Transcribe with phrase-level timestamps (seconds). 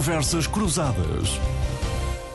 [0.00, 1.38] Conversas Cruzadas.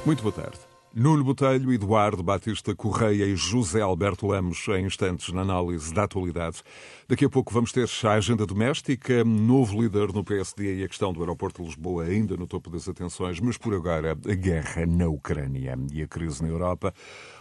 [0.06, 0.60] Muito boa tarde.
[0.94, 6.62] Nuno Botelho, Eduardo Batista Correia e José Alberto Lemos em instantes na análise da atualidade.
[7.10, 11.12] Daqui a pouco vamos ter a agenda doméstica, novo líder no PSD e a questão
[11.12, 15.08] do aeroporto de Lisboa ainda no topo das atenções, mas por agora a guerra na
[15.08, 16.94] Ucrânia e a crise na Europa.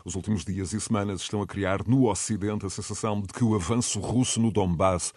[0.07, 3.55] Os últimos dias e semanas estão a criar no Ocidente a sensação de que o
[3.55, 5.13] avanço russo no Donbass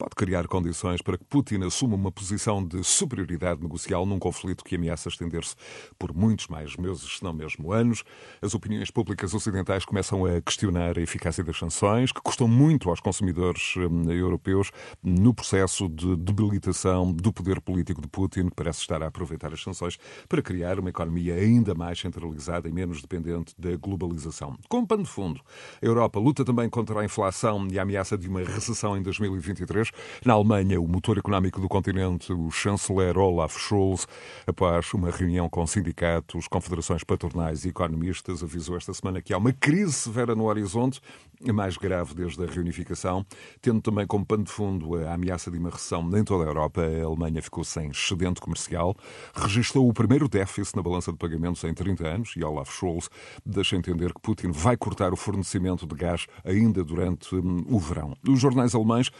[0.00, 4.76] pode criar condições para que Putin assuma uma posição de superioridade negocial num conflito que
[4.76, 5.54] ameaça estender-se
[5.98, 8.02] por muitos mais meses, se não mesmo anos.
[8.40, 12.98] As opiniões públicas ocidentais começam a questionar a eficácia das sanções, que custam muito aos
[12.98, 14.70] consumidores hum, europeus
[15.02, 19.62] no processo de debilitação do poder político de Putin, que parece estar a aproveitar as
[19.62, 24.56] sanções para criar uma economia ainda mais centralizada e menos dependente da globalização.
[24.66, 25.42] Com pano de fundo,
[25.82, 29.89] a Europa luta também contra a inflação e a ameaça de uma recessão em 2023.
[30.24, 34.06] Na Alemanha, o motor económico do continente, o chanceler Olaf Scholz,
[34.46, 39.52] após uma reunião com sindicatos, confederações patronais e economistas, avisou esta semana que há uma
[39.52, 41.00] crise severa no horizonte,
[41.48, 43.24] a mais grave desde a reunificação,
[43.62, 46.82] tendo também como pano de fundo a ameaça de uma recessão em toda a Europa.
[46.82, 48.94] A Alemanha ficou sem excedente comercial,
[49.34, 53.08] registrou o primeiro déficit na balança de pagamentos em 30 anos e Olaf Scholz
[53.44, 58.14] deixa entender que Putin vai cortar o fornecimento de gás ainda durante hum, o verão.
[58.28, 59.10] Os jornais alemães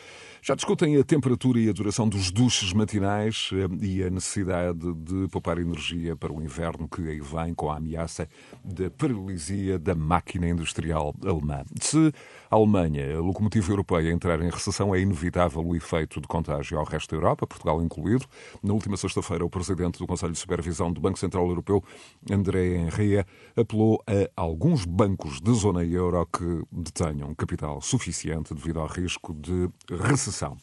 [0.42, 5.28] já discutem a temperatura e a duração dos duches matinais eh, e a necessidade de
[5.28, 8.28] poupar energia para o inverno que aí vem com a ameaça
[8.64, 11.62] da paralisia da máquina industrial alemã.
[11.80, 12.09] Se
[12.50, 16.84] a Alemanha, a locomotiva europeia, entrar em recessão, é inevitável o efeito de contágio ao
[16.84, 18.24] resto da Europa, Portugal incluído.
[18.62, 21.82] Na última sexta-feira, o presidente do Conselho de Supervisão do Banco Central Europeu,
[22.30, 23.24] André Henrique,
[23.56, 29.68] apelou a alguns bancos da zona euro que detenham capital suficiente devido ao risco de
[29.88, 30.56] recessão.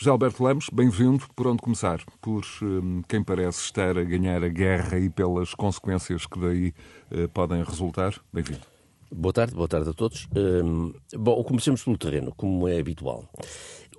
[0.00, 1.24] José Alberto Lemos, bem-vindo.
[1.34, 2.00] Por onde começar?
[2.20, 6.72] Por um, quem parece estar a ganhar a guerra e pelas consequências que daí
[7.10, 8.14] uh, podem resultar?
[8.32, 8.77] Bem-vindo.
[9.10, 10.28] Boa tarde, boa tarde a todos.
[10.36, 13.26] Um, bom, comecemos pelo terreno, como é habitual.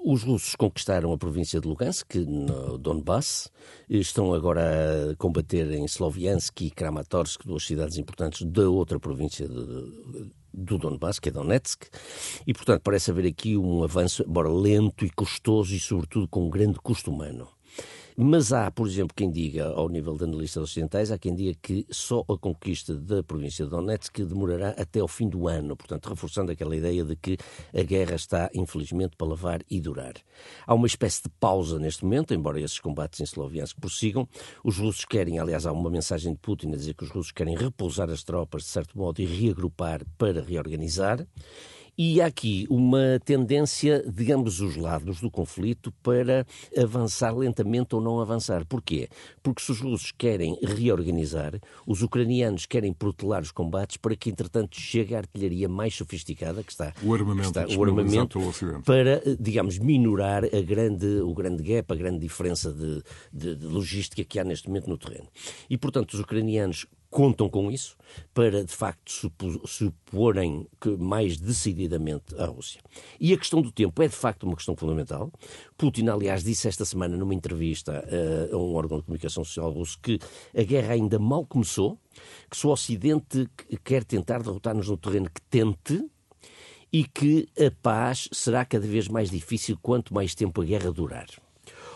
[0.06, 3.52] Os russos conquistaram a província de Lugansk, no Donbass,
[3.90, 10.30] estão agora a combater em Sloviansk e Kramatorsk, duas cidades importantes da outra província de,
[10.54, 11.88] do Donbass, que é Donetsk,
[12.46, 16.50] e, portanto, parece haver aqui um avanço, embora lento e custoso e, sobretudo, com um
[16.50, 17.48] grande custo humano.
[18.22, 21.88] Mas há, por exemplo, quem diga, ao nível de analistas ocidentais, há quem diga que
[21.90, 26.52] só a conquista da província de Donetsk demorará até ao fim do ano, portanto, reforçando
[26.52, 27.38] aquela ideia de que
[27.74, 30.16] a guerra está, infelizmente, para lavar e durar.
[30.68, 34.28] Há uma espécie de pausa neste momento, embora esses combates em Sloviansk prossigam.
[34.66, 37.56] Os russos querem, aliás, há uma mensagem de Putin a dizer que os russos querem
[37.56, 41.26] repousar as tropas, de certo modo, e reagrupar para reorganizar.
[42.02, 48.00] E há aqui uma tendência de ambos os lados do conflito para avançar lentamente ou
[48.00, 48.66] não avançar.
[48.66, 49.10] Porquê?
[49.44, 54.80] Porque se os russos querem reorganizar, os ucranianos querem protelar os combates para que, entretanto,
[54.80, 58.40] chegue a artilharia mais sofisticada, que está, o armamento, está, o armamento
[58.86, 64.24] para, digamos, minorar a grande, o grande gap, a grande diferença de, de, de logística
[64.24, 65.28] que há neste momento no terreno.
[65.70, 67.98] E, portanto, os ucranianos contam com isso
[68.34, 69.32] para, de facto,
[69.66, 72.82] suporem que mais decididamente a Rússia.
[73.20, 75.32] E a questão do tempo é, de facto, uma questão fundamental.
[75.78, 79.98] Putin, aliás, disse esta semana numa entrevista uh, a um órgão de comunicação social russo
[80.02, 80.20] que
[80.56, 81.98] a guerra ainda mal começou,
[82.50, 83.50] que se o Ocidente
[83.84, 86.10] quer tentar derrotar-nos no terreno que tente,
[86.92, 91.28] e que a paz será cada vez mais difícil quanto mais tempo a guerra durar.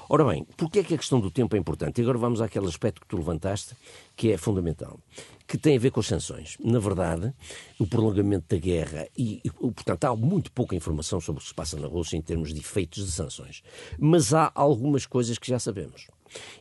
[0.09, 1.99] Ora bem, porquê é que a questão do tempo é importante?
[1.99, 3.75] E agora vamos àquele aspecto que tu levantaste,
[4.15, 4.99] que é fundamental,
[5.47, 6.57] que tem a ver com as sanções.
[6.59, 7.33] Na verdade,
[7.79, 11.55] o prolongamento da guerra e, e, portanto, há muito pouca informação sobre o que se
[11.55, 13.63] passa na Rússia em termos de efeitos de sanções.
[13.97, 16.07] Mas há algumas coisas que já sabemos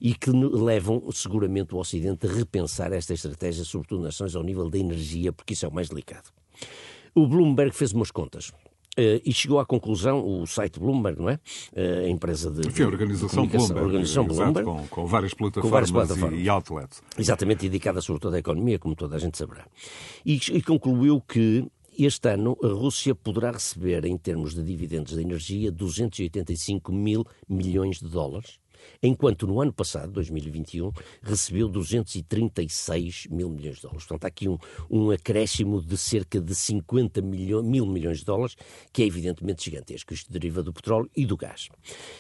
[0.00, 4.70] e que levam seguramente o Ocidente a repensar esta estratégia, sobretudo nas ações ao nível
[4.70, 6.30] da energia, porque isso é o mais delicado.
[7.14, 8.52] O Bloomberg fez umas contas.
[8.98, 11.40] Uh, e chegou à conclusão, o site Bloomberg, não é?
[11.72, 12.68] Uh, a empresa de.
[12.68, 13.80] Enfim, a organização Bloomberg.
[13.80, 14.64] Organização Bloomberg.
[14.64, 16.38] Com, com, várias plataformas, com várias plataformas.
[16.38, 17.02] E, e outlets.
[17.18, 19.66] Exatamente, dedicada sobretudo à economia, como toda a gente saberá.
[20.26, 21.66] E, e concluiu que
[21.98, 27.98] este ano a Rússia poderá receber, em termos de dividendos de energia, 285 mil milhões
[27.98, 28.61] de dólares
[29.02, 30.90] enquanto no ano passado, 2021,
[31.22, 34.04] recebeu 236 mil milhões de dólares.
[34.04, 34.58] Portanto, há aqui um,
[34.90, 38.56] um acréscimo de cerca de 50 milho, mil milhões de dólares,
[38.92, 40.12] que é evidentemente gigantesco.
[40.12, 41.68] Isto deriva do petróleo e do gás.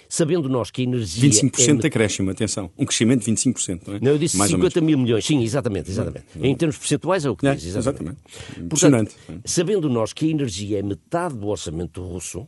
[0.08, 1.30] Sabendo nós que a energia.
[1.30, 1.80] 25% é...
[1.80, 2.70] de acréscimo, atenção.
[2.78, 4.00] Um crescimento de 25%, não é?
[4.00, 5.24] Não, eu disse Mais 50 mil milhões.
[5.24, 6.26] Sim, exatamente, exatamente.
[6.34, 6.48] Não, não.
[6.48, 7.64] Em termos percentuais é o que é, diz.
[7.64, 8.18] Exatamente.
[8.28, 8.68] exatamente.
[8.68, 12.46] Portanto, sabendo nós que a energia é metade do orçamento russo,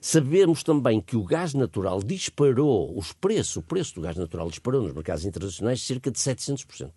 [0.00, 4.82] Sabemos também que o gás natural disparou, os preços, o preço do gás natural disparou
[4.82, 6.90] nos mercados internacionais cerca de 700%.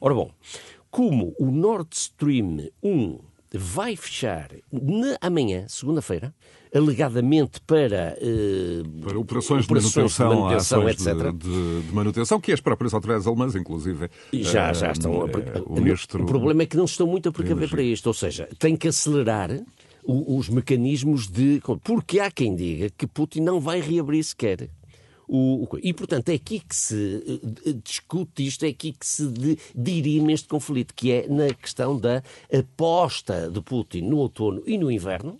[0.00, 0.30] Ora bom,
[0.90, 3.18] como o Nord Stream 1
[3.56, 6.34] vai fechar na, amanhã, segunda-feira,
[6.74, 11.32] alegadamente para, eh, para operações, operações de manutenção, de manutenção etc.
[11.32, 14.10] De, de, manutenção, que as próprias autoridades alemãs, inclusive.
[14.32, 15.22] Já, já estão.
[15.22, 16.24] a, eh, o, ministro...
[16.24, 18.88] o problema é que não estão muito a precaver para isto, ou seja, tem que
[18.88, 19.50] acelerar
[20.06, 21.60] os mecanismos de.
[21.82, 24.70] Porque há quem diga que Putin não vai reabrir sequer
[25.26, 29.26] o, o, e, portanto, é aqui que se eh, discute isto, é aqui que se
[29.74, 32.22] dirime este conflito, que é na questão da
[32.52, 35.38] aposta de Putin no outono e no inverno,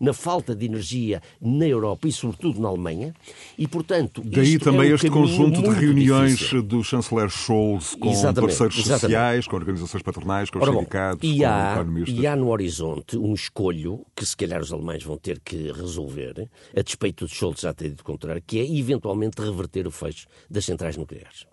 [0.00, 3.14] na falta de energia na Europa e, sobretudo, na Alemanha.
[3.56, 6.62] E, portanto, Daí também é um este conjunto de reuniões difícil.
[6.62, 9.00] do chanceler Scholz com exatamente, parceiros exatamente.
[9.00, 12.18] sociais, com organizações patronais, com Ora, os sindicatos, bom, e com há, economistas.
[12.18, 16.48] E há no horizonte um escolho que, se calhar, os alemães vão ter que resolver,
[16.76, 20.26] a despeito de Scholz já ter dito o contrário, que é, eventualmente, reverter o fecho
[20.50, 21.46] das centrais nucleares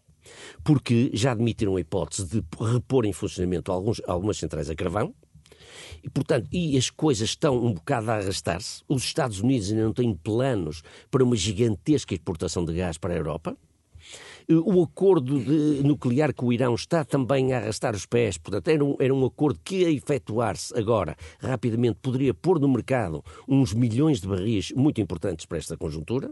[0.63, 5.13] porque já admitiram a hipótese de repor em funcionamento alguns, algumas centrais a carvão,
[6.03, 8.83] e, portanto, e as coisas estão um bocado a arrastar-se.
[8.87, 13.17] Os Estados Unidos ainda não têm planos para uma gigantesca exportação de gás para a
[13.17, 13.57] Europa.
[14.49, 15.39] O acordo
[15.83, 19.25] nuclear com o Irão está também a arrastar os pés, portanto, era um, era um
[19.25, 24.99] acordo que, a efetuar-se agora, rapidamente, poderia pôr no mercado uns milhões de barris muito
[24.99, 26.29] importantes para esta conjuntura.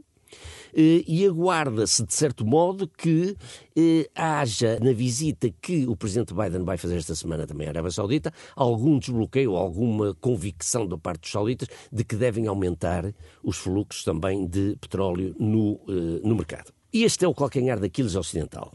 [0.73, 3.35] Eh, e aguarda-se, de certo modo, que
[3.75, 7.91] eh, haja na visita que o presidente Biden vai fazer esta semana também à Arábia
[7.91, 13.13] Saudita algum desbloqueio, alguma convicção da parte dos sauditas de que devem aumentar
[13.43, 16.71] os fluxos também de petróleo no, eh, no mercado.
[16.93, 18.73] E este é o calcanhar daqueles ocidental.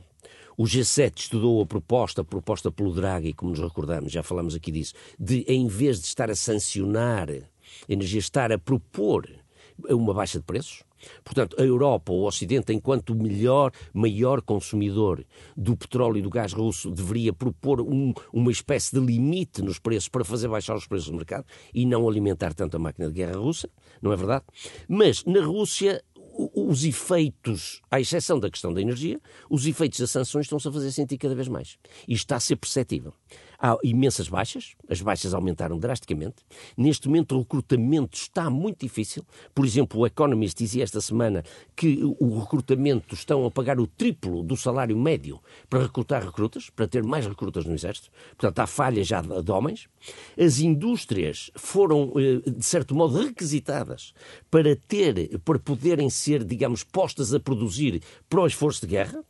[0.58, 4.94] O G7 estudou a proposta, proposta pelo Draghi, como nos recordamos, já falamos aqui disso,
[5.18, 7.28] de em vez de estar a sancionar
[7.86, 9.28] energia, estar a propor
[9.90, 10.82] uma baixa de preços,
[11.24, 15.24] Portanto, a Europa, o Ocidente, enquanto o melhor, maior consumidor
[15.56, 20.08] do petróleo e do gás russo, deveria propor um, uma espécie de limite nos preços
[20.08, 23.36] para fazer baixar os preços do mercado e não alimentar tanto a máquina de guerra
[23.36, 23.68] russa,
[24.00, 24.44] não é verdade?
[24.88, 26.02] Mas na Rússia
[26.54, 30.92] os efeitos, à exceção da questão da energia, os efeitos das sanções estão-se a fazer
[30.92, 31.78] sentir cada vez mais.
[32.06, 33.14] E está a ser perceptível.
[33.58, 36.36] Há imensas baixas, as baixas aumentaram drasticamente.
[36.76, 39.24] Neste momento o recrutamento está muito difícil.
[39.54, 41.42] Por exemplo, o Economist dizia esta semana
[41.74, 46.86] que o recrutamento estão a pagar o triplo do salário médio para recrutar recrutas, para
[46.86, 48.10] ter mais recrutas no Exército.
[48.36, 49.88] Portanto, há falha já de homens.
[50.38, 54.12] As indústrias foram, eh, de certo modo, requisitadas
[54.50, 59.24] para ter, para poderem ser, digamos, postas a produzir para o esforço de guerra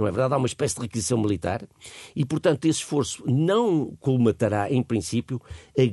[0.00, 0.34] não é verdade?
[0.34, 1.68] Há uma espécie de requisição militar
[2.16, 5.40] e, portanto, esse esforço não colmatará, em princípio,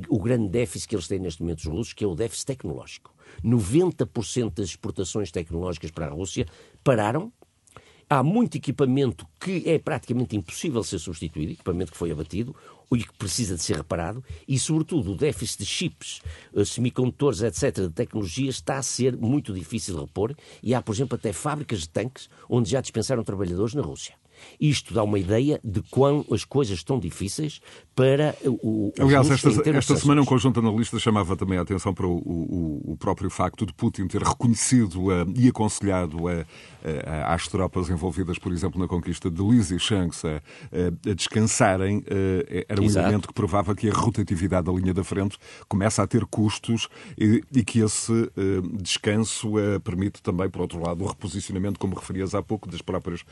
[0.08, 3.14] o grande déficit que eles têm neste momento, os russos, que é o déficit tecnológico.
[3.44, 6.46] 90% das exportações tecnológicas para a Rússia
[6.82, 7.30] pararam
[8.10, 12.56] Há muito equipamento que é praticamente impossível ser substituído, equipamento que foi abatido
[12.96, 16.22] e que precisa de ser reparado, e, sobretudo, o déficit de chips,
[16.54, 20.94] eh, semicondutores, etc., de tecnologia, está a ser muito difícil de repor, e há, por
[20.94, 24.14] exemplo, até fábricas de tanques onde já dispensaram trabalhadores na Rússia.
[24.60, 27.60] Isto dá uma ideia de quão as coisas estão difíceis
[27.94, 28.92] para o.
[28.98, 32.92] Aliás, esta, esta semana um conjunto de analistas chamava também a atenção para o, o,
[32.92, 36.44] o próprio facto de Putin ter reconhecido uh, e aconselhado uh, uh,
[37.26, 42.04] às tropas envolvidas, por exemplo, na conquista de Lysychansk a, a descansarem.
[42.68, 43.06] era um Exato.
[43.06, 45.36] elemento que provava que a rotatividade da linha da frente
[45.68, 48.30] começa a ter custos e, e que esse
[48.80, 53.24] descanso permite também, por outro lado, o reposicionamento, como referias há pouco, das próprias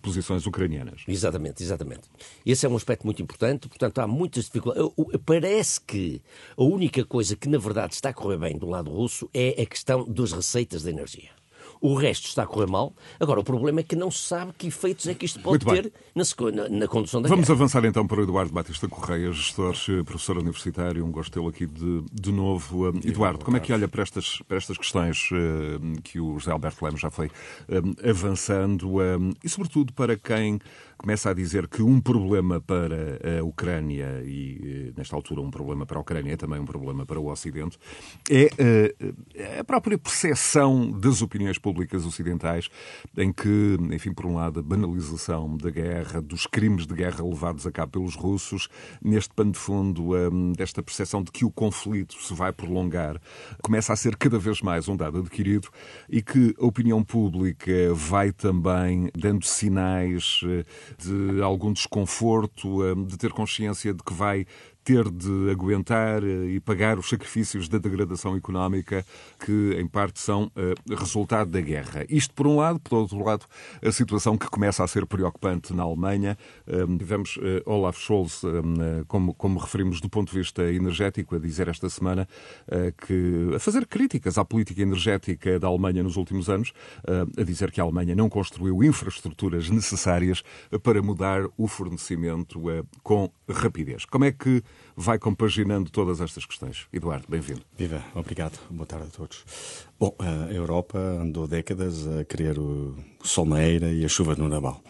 [0.00, 1.02] posições ucranianas.
[1.08, 2.02] Exatamente, exatamente.
[2.44, 4.92] Esse é um aspecto muito importante, portanto há muitas dificuldades.
[5.24, 6.22] Parece que
[6.56, 9.66] a única coisa que na verdade está a correr bem do lado russo é a
[9.66, 11.41] questão das receitas de energia
[11.82, 12.94] o resto está a correr mal.
[13.18, 15.92] Agora, o problema é que não se sabe que efeitos é que isto pode ter
[16.14, 16.22] na,
[16.52, 17.58] na, na, condução da Vamos guerra.
[17.58, 21.66] avançar então para o Eduardo Batista Correia, gestor, eh, professor universitário, um gosto tê-lo aqui
[21.66, 22.88] de, de novo.
[22.88, 26.52] Eh, Eduardo, como é que olha para estas, para estas questões uh, que o José
[26.52, 27.30] Alberto Lemos já foi
[28.08, 29.00] avançando
[29.42, 30.60] e, sobretudo, para quem
[31.02, 35.98] começa a dizer que um problema para a Ucrânia e, nesta altura, um problema para
[35.98, 37.76] a Ucrânia é também um problema para o Ocidente,
[38.30, 42.68] é a própria percepção das opiniões públicas ocidentais,
[43.16, 47.66] em que, enfim, por um lado, a banalização da guerra, dos crimes de guerra levados
[47.66, 48.68] a cabo pelos russos,
[49.02, 53.20] neste pano de fundo hum, desta percepção de que o conflito se vai prolongar,
[53.60, 55.68] começa a ser cada vez mais um dado adquirido
[56.08, 60.64] e que a opinião pública vai também dando sinais eh,
[60.98, 64.46] de algum desconforto, hum, de ter consciência de que vai
[64.84, 69.04] ter de aguentar e pagar os sacrifícios da degradação económica
[69.38, 70.50] que, em parte, são
[70.88, 72.04] resultado da guerra.
[72.08, 73.46] Isto por um lado, por outro lado,
[73.84, 76.36] a situação que começa a ser preocupante na Alemanha.
[76.98, 78.42] Tivemos Olaf Scholz,
[79.06, 82.26] como, como referimos do ponto de vista energético, a dizer esta semana
[83.06, 86.72] que a fazer críticas à política energética da Alemanha nos últimos anos,
[87.36, 90.42] a dizer que a Alemanha não construiu infraestruturas necessárias
[90.82, 94.04] para mudar o fornecimento eh, com rapidez.
[94.04, 94.62] Como é que
[94.96, 96.86] vai compaginando todas estas questões?
[96.92, 97.62] Eduardo, bem-vindo.
[97.76, 98.58] Viva, obrigado.
[98.70, 99.44] Boa tarde a todos.
[99.98, 104.48] Bom, a Europa andou décadas a querer o sol na eira e a chuva no
[104.48, 104.82] naval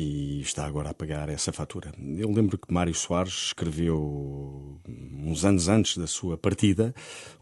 [0.00, 1.92] e está agora a pagar essa fatura.
[2.16, 6.94] Eu lembro que Mário Soares escreveu, uns anos antes da sua partida,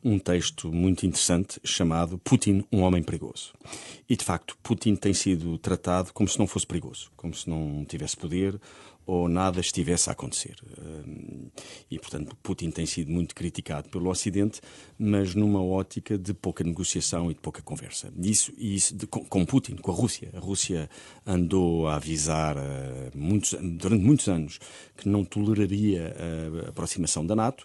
[0.03, 3.53] um texto muito interessante chamado Putin, um homem perigoso.
[4.09, 7.85] E, de facto, Putin tem sido tratado como se não fosse perigoso, como se não
[7.85, 8.59] tivesse poder
[9.07, 10.57] ou nada estivesse a acontecer.
[11.91, 14.61] E, portanto, Putin tem sido muito criticado pelo Ocidente,
[14.99, 18.13] mas numa ótica de pouca negociação e de pouca conversa.
[18.19, 20.31] Isso, isso de, com Putin, com a Rússia.
[20.35, 20.91] A Rússia
[21.25, 22.61] andou a avisar uh,
[23.15, 24.59] muitos, durante muitos anos
[24.97, 26.15] que não toleraria
[26.67, 27.65] a aproximação da NATO,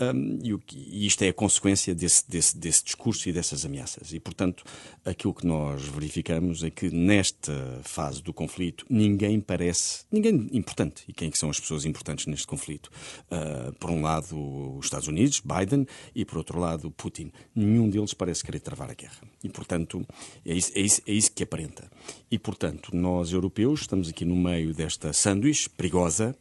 [0.00, 4.12] um, e, e, isto é a consequência desse, desse, desse, discurso e dessas ameaças.
[4.12, 4.64] E, portanto,
[5.04, 11.04] aquilo que nós verificamos é que nesta fase do conflito ninguém parece, ninguém importante.
[11.06, 12.90] E quem é são as pessoas importantes neste conflito?
[13.30, 14.36] Uh, por um lado,
[14.76, 17.30] os Estados Unidos, Biden, e por outro lado, Putin.
[17.54, 19.20] Nenhum deles parece querer travar a guerra.
[19.42, 20.06] E, portanto,
[20.44, 21.90] é isso, é isso, é isso que aparenta.
[22.30, 26.36] E, portanto, nós europeus estamos aqui no meio desta sanduíche perigosa.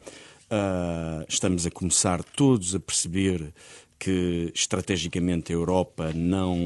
[0.52, 3.54] Uh, estamos a começar todos a perceber
[4.00, 6.58] que estrategicamente a Europa não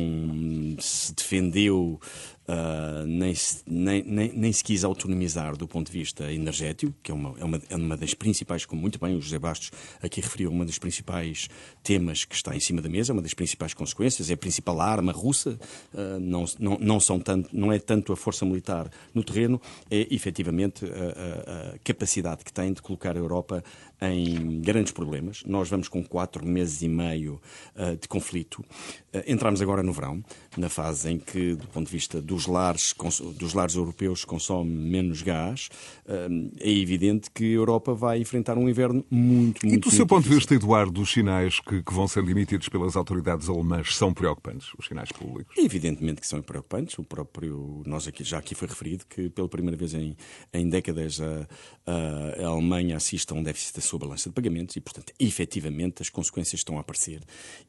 [0.80, 2.00] se defendeu
[2.48, 3.34] uh, nem,
[3.66, 7.44] nem, nem, nem, se quis autonomizar do ponto de vista energético, que é uma, é
[7.44, 9.72] uma, é uma das principais, como muito bem o José Bastos
[10.02, 11.48] aqui referiu, uma dos principais
[11.82, 15.12] temas que está em cima da mesa, uma das principais consequências, é a principal arma
[15.12, 15.60] russa,
[15.94, 20.08] uh, não, não, não, são tanto, não é tanto a força militar no terreno, é
[20.14, 23.64] efetivamente a, a, a capacidade que tem de colocar a Europa
[24.12, 25.44] em grandes problemas.
[25.46, 27.42] Nós vamos com quatro meses e meio
[27.76, 28.60] uh, de conflito.
[29.14, 30.24] Uh, entramos agora no verão,
[30.58, 32.94] na fase em que, do ponto de vista dos lares,
[33.38, 35.70] dos lares europeus, consome menos gás.
[36.06, 40.06] Uh, é evidente que a Europa vai enfrentar um inverno muito, muito E do seu
[40.06, 44.14] ponto de vista, Eduardo, os sinais que, que, vão sendo emitidos pelas autoridades alemãs são
[44.14, 45.56] preocupantes, os sinais públicos?
[45.58, 46.98] Evidentemente que são preocupantes.
[46.98, 50.16] O próprio, nós aqui, já aqui foi referido que pela primeira vez em,
[50.54, 51.48] em décadas a,
[51.86, 56.10] a, a Alemanha assiste a um déficit sua balança de pagamentos e, portanto, efetivamente as
[56.10, 57.22] consequências estão a aparecer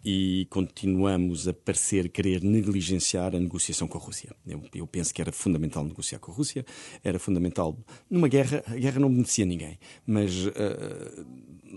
[0.02, 4.34] e continuamos a parecer querer negligenciar a negociação com a Rússia.
[4.46, 6.64] Eu, eu penso que era fundamental negociar com a Rússia,
[7.02, 7.76] era fundamental.
[8.08, 11.26] Numa guerra, a guerra não beneficia ninguém, mas uh,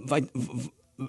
[0.05, 0.21] vai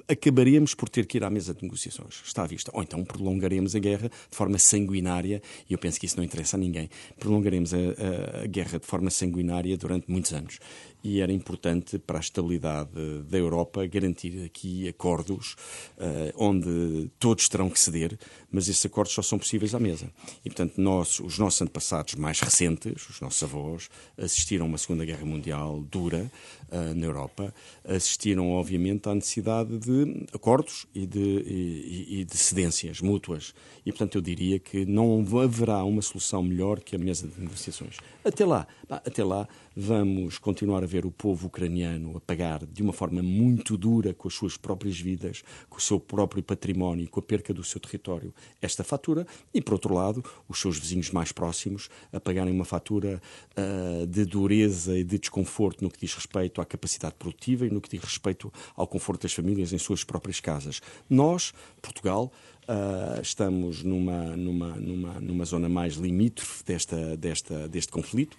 [0.07, 2.23] acabaremos por ter que ir à mesa de negociações.
[2.25, 2.71] Está à vista.
[2.75, 6.57] Ou então prolongaremos a guerra de forma sanguinária, e eu penso que isso não interessa
[6.57, 6.91] a ninguém.
[7.19, 10.59] Prolongaremos a, a, a guerra de forma sanguinária durante muitos anos.
[11.03, 12.91] E era importante para a estabilidade
[13.29, 15.55] da Europa garantir aqui acordos
[15.97, 18.19] uh, onde todos terão que ceder,
[18.51, 20.11] mas esses acordos só são possíveis à mesa.
[20.45, 25.05] E, portanto, nós, os nossos antepassados mais recentes, os nossos avós, assistiram a uma Segunda
[25.05, 26.31] Guerra Mundial dura
[26.71, 33.01] uh, na Europa, assistiram, obviamente, à necessidade de acordos e de, e, e de cedências
[33.01, 33.55] mútuas.
[33.87, 37.97] E, portanto, eu diria que não haverá uma solução melhor que a mesa de negociações.
[38.25, 42.93] Até lá, até lá, vamos continuar a ver o povo ucraniano a pagar de uma
[42.93, 47.23] forma muito dura com as suas próprias vidas, com o seu próprio património, com a
[47.23, 51.89] perca do seu território, esta fatura, e, por outro lado, os seus vizinhos mais próximos
[52.13, 53.21] a pagarem uma fatura
[53.57, 57.81] uh, de dureza e de desconforto no que diz respeito à capacidade produtiva e no
[57.81, 60.81] que diz respeito ao conforto das famílias em suas próprias casas.
[61.09, 61.53] Nós,
[61.83, 62.33] Portugal,
[62.69, 68.37] Uh, estamos numa, numa, numa, numa zona mais limítrofe desta, desta, deste conflito.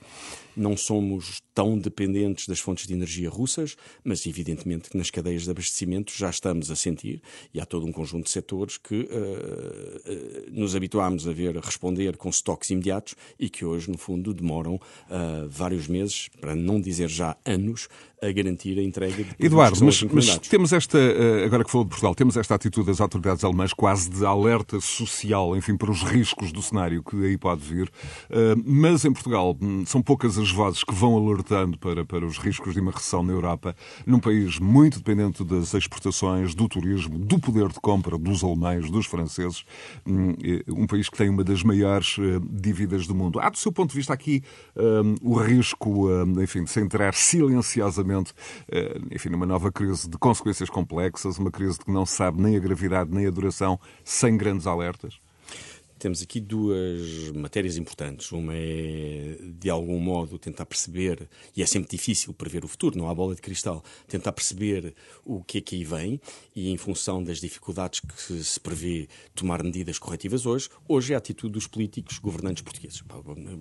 [0.56, 5.50] Não somos tão dependentes das fontes de energia russas, mas evidentemente que nas cadeias de
[5.50, 10.52] abastecimento já estamos a sentir, e há todo um conjunto de setores que uh, uh,
[10.52, 14.80] nos habituámos a ver responder com estoques imediatos e que hoje, no fundo, demoram
[15.50, 17.88] vários meses, para não dizer já anos,
[18.22, 20.98] a garantir a entrega de Eduardo, mas, mas, temos esta,
[21.46, 24.80] agora que falou de Portugal, temos esta atitude das autoridades alemãs quase de grande alerta
[24.82, 27.90] social, enfim, para os riscos do cenário que aí pode vir.
[28.30, 32.38] Eh, mas em Portugal hum, são poucas as vozes que vão alertando para, para os
[32.38, 37.40] riscos de uma recessão na Europa, num país muito dependente das exportações, do turismo, do
[37.40, 39.64] poder de compra dos alemães, dos franceses,
[40.06, 40.36] hum,
[40.68, 43.40] um país que tem uma das maiores eh, dívidas do mundo.
[43.40, 44.44] Há, do seu ponto de vista, aqui
[44.76, 46.08] um, o risco,
[46.42, 51.80] enfim, de se entrar silenciosamente, uh, enfim, numa nova crise de consequências complexas, uma crise
[51.80, 55.20] que não se sabe nem a gravidade nem a duração, sem grandes alertas?
[56.00, 58.32] Temos aqui duas matérias importantes.
[58.32, 63.10] Uma é, de algum modo, tentar perceber, e é sempre difícil prever o futuro, não
[63.10, 66.22] há bola de cristal, tentar perceber o que é que aí vem
[66.56, 70.70] e, em função das dificuldades que se prevê, tomar medidas corretivas hoje.
[70.88, 73.04] Hoje é a atitude dos políticos governantes portugueses.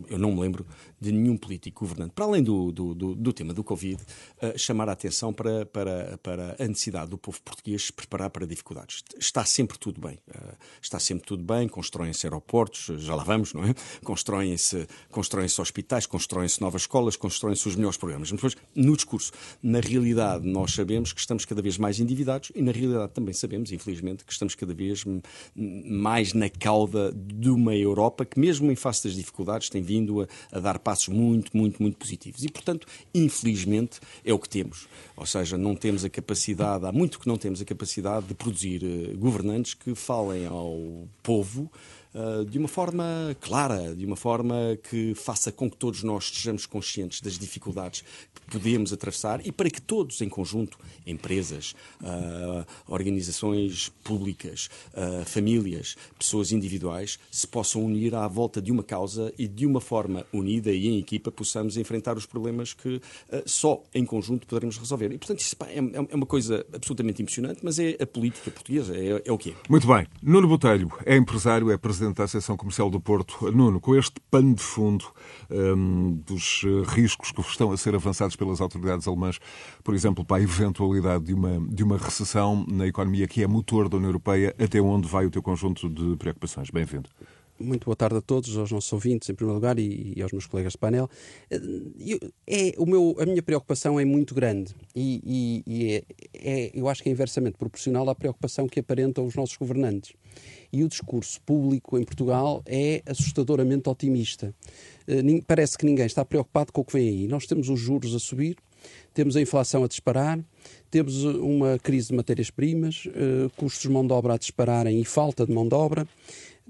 [0.08, 0.64] Eu não me lembro
[1.00, 4.88] de nenhum político governante, para além do, do, do, do tema do Covid, uh, chamar
[4.88, 9.02] a atenção para, para, para a necessidade do povo português se preparar para dificuldades.
[9.18, 10.20] Está sempre tudo bem.
[10.28, 13.74] Uh, está sempre tudo bem, constroem-se aeroportos, já lá vamos, não é?
[14.04, 18.30] Constroem-se constroem hospitais, constroem-se novas escolas, constroem-se os melhores programas.
[18.30, 19.32] Mas depois, no discurso,
[19.62, 23.72] na realidade, nós sabemos que estamos cada vez mais endividados e, na realidade, também sabemos,
[23.72, 25.04] infelizmente, que estamos cada vez
[25.54, 30.26] mais na cauda de uma Europa que, mesmo em face das dificuldades, tem vindo a,
[30.52, 32.42] a dar passos muito, muito, muito positivos.
[32.44, 34.86] E, portanto, infelizmente, é o que temos.
[35.16, 38.82] Ou seja, não temos a capacidade, há muito que não temos a capacidade de produzir
[38.84, 41.70] uh, governantes que falem ao povo
[42.48, 47.20] de uma forma clara, de uma forma que faça com que todos nós estejamos conscientes
[47.20, 48.02] das dificuldades
[48.34, 55.96] que podemos atravessar e para que todos em conjunto, empresas, uh, organizações públicas, uh, famílias,
[56.18, 60.70] pessoas individuais, se possam unir à volta de uma causa e de uma forma unida
[60.72, 63.00] e em equipa possamos enfrentar os problemas que
[63.44, 65.12] só em conjunto poderemos resolver.
[65.12, 69.22] E, portanto, isso é, é, uma coisa absolutamente impressionante, mas é a política portuguesa, é,
[69.24, 69.54] é o que é.
[69.68, 70.06] Muito bem.
[70.22, 73.50] Nuno Botelho é empresário, é presidente Presidente da Associação Comercial do Porto.
[73.52, 75.04] Nuno, com este pano de fundo
[75.50, 79.38] um, dos eh, riscos que estão a ser avançados pelas autoridades alemãs,
[79.82, 83.88] por exemplo, para a eventualidade de uma, de uma recessão na economia que é motor
[83.88, 86.70] da União Europeia, até onde vai o teu conjunto de preocupações?
[86.70, 87.08] Bem-vindo.
[87.60, 90.46] Muito boa tarde a todos, aos nossos ouvintes, em primeiro lugar, e, e aos meus
[90.46, 91.10] colegas de painel.
[91.50, 91.58] Eh,
[92.46, 96.88] é, o meu, a minha preocupação é muito grande e, e, e é, é, eu
[96.88, 100.14] acho que é inversamente proporcional à preocupação que aparentam os nossos governantes
[100.72, 104.54] e o discurso público em Portugal é assustadoramente otimista.
[105.06, 107.28] Eh, parece que ninguém está preocupado com o que vem aí.
[107.28, 108.56] Nós temos os juros a subir,
[109.14, 110.38] temos a inflação a disparar,
[110.90, 115.04] temos eh, uma crise de matérias-primas, eh, custos de mão de obra a dispararem e
[115.04, 116.06] falta de mão de obra.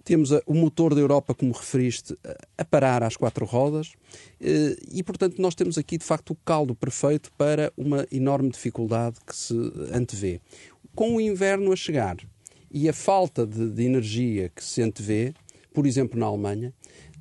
[0.05, 2.17] Temos o motor da Europa, como referiste,
[2.57, 3.93] a parar às quatro rodas
[4.91, 9.37] e, portanto, nós temos aqui, de facto, o caldo perfeito para uma enorme dificuldade que
[9.37, 9.55] se
[9.93, 10.41] antevê.
[10.95, 12.17] Com o inverno a chegar,
[12.71, 15.35] e a falta de, de energia que se antevê,
[15.73, 16.73] por exemplo, na Alemanha,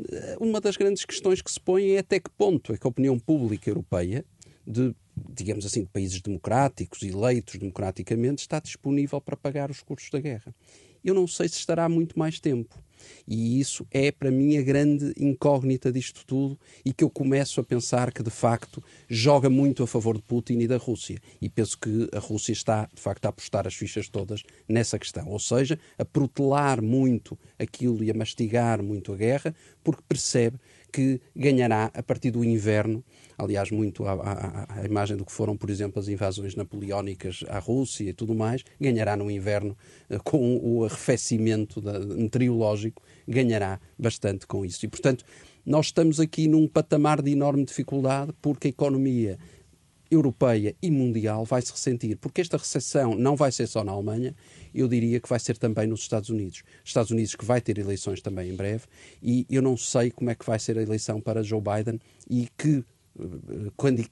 [0.09, 2.89] eh, uma das grandes questões que se põe é até que ponto é que a
[2.89, 4.25] opinião pública europeia,
[4.65, 10.19] de, digamos assim, de países democráticos, eleitos democraticamente, está disponível para pagar os custos da
[10.19, 10.53] guerra.
[11.03, 12.77] Eu não sei se estará muito mais tempo.
[13.27, 17.63] E isso é, para mim, a grande incógnita disto tudo e que eu começo a
[17.63, 21.19] pensar que, de facto, joga muito a favor de Putin e da Rússia.
[21.41, 25.27] E penso que a Rússia está, de facto, a apostar as fichas todas nessa questão.
[25.27, 30.57] Ou seja, a protelar muito aquilo e a mastigar muito a guerra, porque percebe
[30.91, 33.03] que ganhará a partir do inverno
[33.37, 37.59] aliás, muito à, à, à, imagem do que foram, por exemplo, as invasões napoleónicas à
[37.59, 39.77] Rússia e tudo mais, ganhará no inverno
[40.09, 44.85] eh, com o arrefecimento da, meteorológico, ganhará bastante com isso.
[44.85, 45.23] E, portanto,
[45.63, 49.37] nós estamos aqui num patamar de enorme dificuldade porque a economia
[50.09, 54.33] europeia e mundial vai se ressentir, porque esta recessão não vai ser só na Alemanha,
[54.79, 56.63] eu diria que vai ser também nos Estados Unidos.
[56.83, 58.85] Estados Unidos que vai ter eleições também em breve,
[59.21, 62.47] e eu não sei como é que vai ser a eleição para Joe Biden e
[62.57, 62.83] que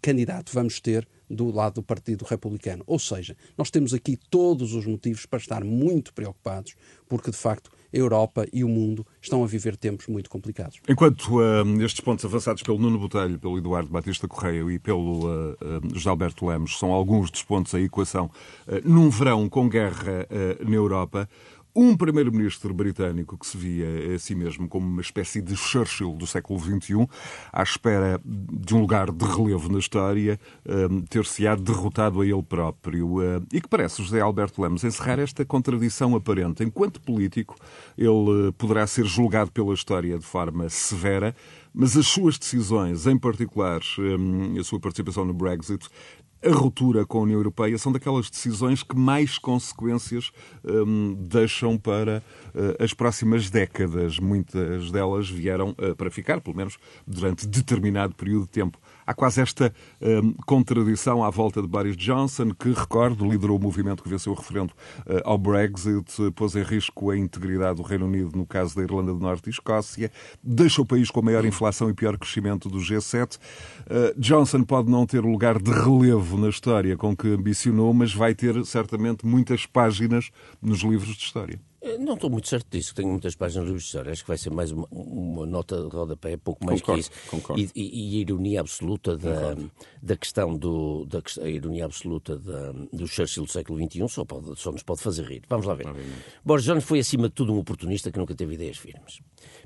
[0.02, 2.84] candidato vamos ter do lado do Partido Republicano.
[2.88, 6.76] Ou seja, nós temos aqui todos os motivos para estar muito preocupados,
[7.08, 10.80] porque de facto a Europa e o mundo estão a viver tempos muito complicados.
[10.88, 15.54] Enquanto uh, estes pontos avançados pelo Nuno Botelho, pelo Eduardo Batista Correia e pelo uh,
[15.54, 18.30] uh, José Alberto Lemos são alguns dos pontos à equação,
[18.84, 20.28] num verão com guerra
[20.66, 21.30] na Europa,
[21.76, 26.26] um primeiro-ministro britânico que se via a si mesmo como uma espécie de Churchill do
[26.26, 27.08] século XXI,
[27.52, 33.20] à espera de um lugar de relevo na história, hum, ter-se-á derrotado a ele próprio.
[33.20, 36.64] Hum, e que parece, José Alberto Lemos, encerrar esta contradição aparente.
[36.64, 37.56] Enquanto político,
[37.98, 41.36] ele hum, poderá ser julgado pela história de forma severa,
[41.74, 43.82] mas as suas decisões, em particular
[44.58, 45.90] a sua participação no Brexit,
[46.46, 50.32] a ruptura com a União Europeia são daquelas decisões que mais consequências
[50.64, 52.22] um, deixam para
[52.54, 54.20] uh, as próximas décadas.
[54.20, 56.78] Muitas delas vieram uh, para ficar, pelo menos
[57.08, 58.78] durante determinado período de tempo.
[59.06, 64.04] Há quase esta um, contradição à volta de Boris Johnson, que, recordo, liderou o movimento
[64.04, 64.72] que venceu o referendo
[65.06, 69.14] uh, ao Brexit, pôs em risco a integridade do Reino Unido no caso da Irlanda
[69.14, 70.12] do Norte e Escócia,
[70.44, 73.36] deixa o país com a maior inflação e pior crescimento do G7.
[73.36, 78.14] Uh, Johnson pode não ter o lugar de relevo na história com que ambicionou, mas
[78.14, 81.60] vai ter certamente muitas páginas nos livros de história.
[81.86, 84.12] Eh, não estou muito certo disso, tenho muitas páginas de história.
[84.12, 87.30] Acho que vai ser mais uma, uma nota de rodapé, pouco mais concordo, que isso.
[87.30, 87.62] Concordo.
[87.62, 89.56] E, e, e, a ironia absoluta da,
[90.02, 91.06] da questão do.
[91.06, 95.02] Da, a ironia absoluta da, do Churchill do século XXI só, pode, só nos pode
[95.02, 95.44] fazer rir.
[95.48, 95.88] Vamos lá ver.
[95.88, 96.24] Obviamente.
[96.44, 99.20] Boris Johnson foi, acima de tudo, um oportunista que nunca teve ideias firmes.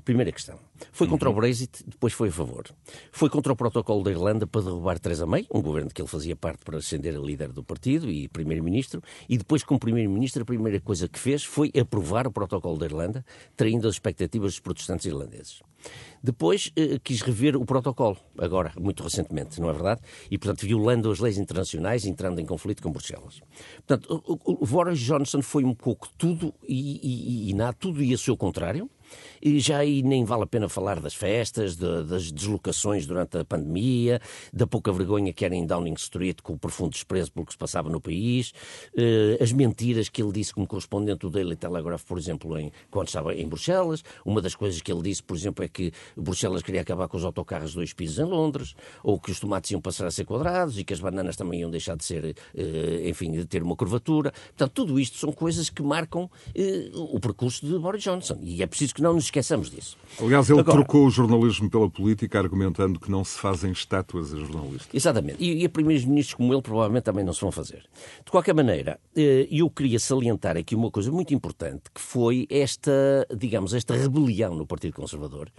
[0.04, 0.58] Primeira questão.
[0.92, 1.36] Foi contra uhum.
[1.36, 2.64] o Brexit, depois foi a favor.
[3.12, 6.36] Foi contra o protocolo da Irlanda para derrubar Theresa May, um governo que ele fazia
[6.36, 10.80] parte para ascender a líder do partido e primeiro-ministro, e depois, como primeiro-ministro, a primeira
[10.80, 13.24] coisa que fez foi aprovar o protocolo da Irlanda,
[13.56, 15.62] traindo as expectativas dos protestantes irlandeses.
[16.22, 20.02] Depois eh, quis rever o protocolo, agora, muito recentemente, não é verdade?
[20.30, 23.40] E, portanto, violando as leis internacionais, entrando em conflito com Bruxelas.
[23.86, 27.00] Portanto, o, o Boris Johnson foi um pouco tudo e,
[27.46, 28.90] e, e nada, tudo e a seu contrário.
[29.42, 33.44] E já aí nem vale a pena falar das festas, de, das deslocações durante a
[33.44, 34.20] pandemia,
[34.52, 37.58] da pouca vergonha que era em Downing Street com o profundo desprezo pelo que se
[37.58, 38.52] passava no país,
[38.96, 43.08] eh, as mentiras que ele disse como correspondente do Daily Telegraph, por exemplo, em, quando
[43.08, 44.02] estava em Bruxelas.
[44.24, 47.24] Uma das coisas que ele disse, por exemplo, é que Bruxelas queria acabar com os
[47.24, 50.78] autocarros de dois pisos em Londres, ou que os tomates iam passar a ser quadrados
[50.78, 54.32] e que as bananas também iam deixar de ser, eh, enfim, de ter uma curvatura.
[54.32, 58.38] Portanto, tudo isto são coisas que marcam eh, o percurso de Boris Johnson.
[58.42, 59.96] E é preciso que não nos esqueçamos disso.
[60.18, 64.38] Aliás, ele Agora, trocou o jornalismo pela política, argumentando que não se fazem estátuas a
[64.38, 64.88] jornalistas.
[64.92, 65.42] Exatamente.
[65.42, 67.84] E, e a primeiros-ministros como ele provavelmente também não se vão fazer.
[68.24, 73.26] De qualquer maneira, eh, eu queria salientar aqui uma coisa muito importante, que foi esta,
[73.36, 75.50] digamos, esta rebelião no Partido Conservador,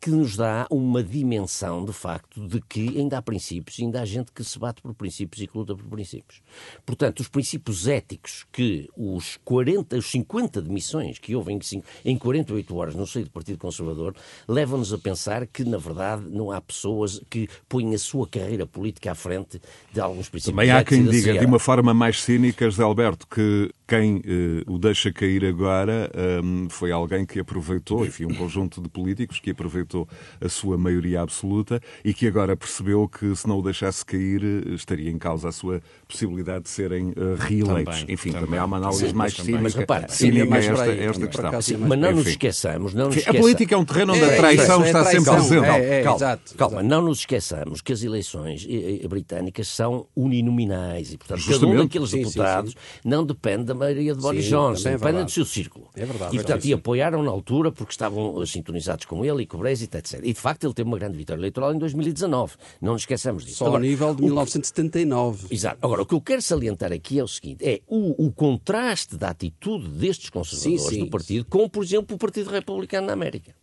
[0.00, 4.32] que nos dá uma dimensão, de facto, de que ainda há princípios, ainda há gente
[4.32, 6.42] que se bate por princípios e que luta por princípios.
[6.84, 11.60] Portanto, os princípios éticos que os 40, os 50 demissões que houve em,
[12.04, 14.14] em 48 horas no seio do Partido Conservador
[14.46, 19.12] levam-nos a pensar que, na verdade, não há pessoas que põem a sua carreira política
[19.12, 19.60] à frente
[19.92, 20.54] de alguns princípios.
[20.54, 24.78] Também há quem diga, de uma forma mais cínica, José Alberto, que quem uh, o
[24.78, 26.10] deixa cair agora
[26.42, 30.08] um, foi alguém que aproveitou, enfim, um conjunto de políticos que aproveitou
[30.40, 34.42] a sua maioria absoluta e que agora percebeu que se não o deixasse cair
[34.72, 38.00] estaria em causa a sua possibilidade de serem uh, reeleitos.
[38.00, 38.44] Também, enfim, também.
[38.46, 38.60] também.
[38.60, 41.62] há uma análise Sim, mais cínica, mas repara, cínica é esta, esta questão.
[41.62, 43.26] Sim, mas não nos esqueçamos, não nos.
[43.26, 45.64] A política é um terreno onde é, a traição é, está sempre presente.
[45.64, 46.88] É, é, calma, exato, calma, exato.
[46.88, 51.60] não nos esqueçamos que as eleições eh, britânicas são uninominais e, portanto, Justamente.
[51.60, 53.08] cada um daqueles sim, deputados sim, sim.
[53.08, 55.88] não depende da maioria de Boris Johnson, é depende do seu círculo.
[55.94, 56.34] É verdade.
[56.34, 59.96] E, portanto, e apoiaram na altura porque estavam sintonizados com ele e com o Brexit,
[59.96, 60.20] etc.
[60.22, 62.54] E, de facto, ele teve uma grande vitória eleitoral em 2019.
[62.80, 63.58] Não nos esqueçamos disso.
[63.58, 65.46] Só Agora, ao nível de 1979.
[65.46, 65.54] O...
[65.54, 65.78] Exato.
[65.82, 69.30] Agora, o que eu quero salientar aqui é o seguinte: é o, o contraste da
[69.30, 71.04] atitude destes conservadores sim, sim.
[71.04, 73.54] do partido com, por exemplo, o Partido Republicano na América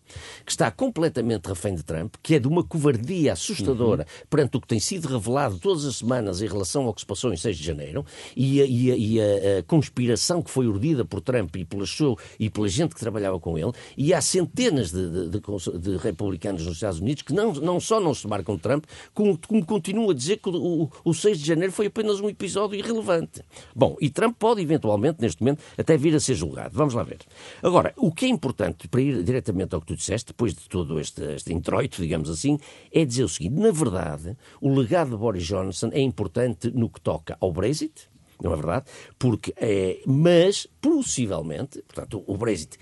[0.46, 4.26] que está completamente refém de Trump, que é de uma covardia assustadora uhum.
[4.30, 7.34] perante o que tem sido revelado todas as semanas em relação ao que se passou
[7.34, 11.04] em 6 de janeiro e a, e a, e a, a conspiração que foi urdida
[11.06, 13.72] por Trump e pela, sua, e pela gente que trabalhava com ele.
[13.98, 18.00] E há centenas de, de, de, de republicanos nos Estados Unidos que não, não só
[18.00, 21.46] não se marcam Trump, como, como continuam a dizer que o, o, o 6 de
[21.46, 23.42] janeiro foi apenas um episódio irrelevante.
[23.76, 26.76] Bom, e Trump pode eventualmente, neste momento, até vir a ser julgado.
[26.76, 27.20] Vamos lá ver.
[27.62, 31.00] Agora, o que é importante, para ir diretamente ao que tu disseste, depois de todo
[31.00, 32.58] este, este introito, digamos assim,
[32.92, 37.00] é dizer o seguinte: na verdade, o legado de Boris Johnson é importante no que
[37.00, 38.09] toca ao Brexit,
[38.42, 38.86] não é verdade?
[39.18, 42.78] Porque é, mas possivelmente, portanto, o Brexit,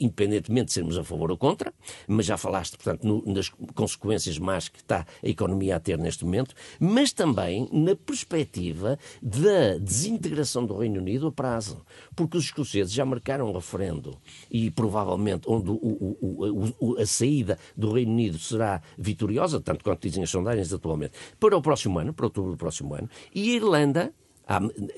[0.00, 1.72] independentemente de sermos a favor ou contra,
[2.08, 6.24] mas já falaste, portanto, no, nas consequências más que está a economia a ter neste
[6.24, 11.84] momento, mas também na perspectiva da desintegração do Reino Unido a prazo,
[12.16, 14.18] porque os escoceses já marcaram um referendo
[14.50, 20.02] e provavelmente onde o, o, o, a saída do Reino Unido será vitoriosa, tanto quanto
[20.02, 23.54] dizem as sondagens atualmente, para o próximo ano, para outubro do próximo ano, e a
[23.54, 24.12] Irlanda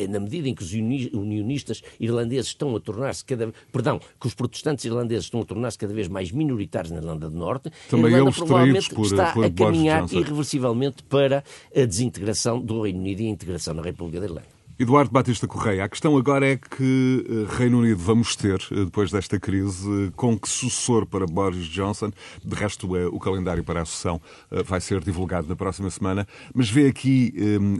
[0.08, 4.84] na medida em que os unionistas irlandeses estão a tornar-se cada perdão, que os protestantes
[4.84, 8.32] irlandeses estão a tornar-se cada vez mais minoritários na Irlanda do Norte, Também a Irlanda
[8.32, 13.30] provavelmente por, está por a caminhar irreversivelmente para a desintegração do Reino Unido e a
[13.30, 14.61] integração na República da Irlanda.
[14.78, 19.10] Eduardo Batista Correia, a questão agora é que eh, Reino Unido vamos ter, eh, depois
[19.10, 22.10] desta crise, eh, com que sucessor para Boris Johnson.
[22.42, 24.20] De resto, o calendário para a sessão
[24.64, 26.26] vai ser divulgado na próxima semana.
[26.54, 27.32] Mas vê aqui,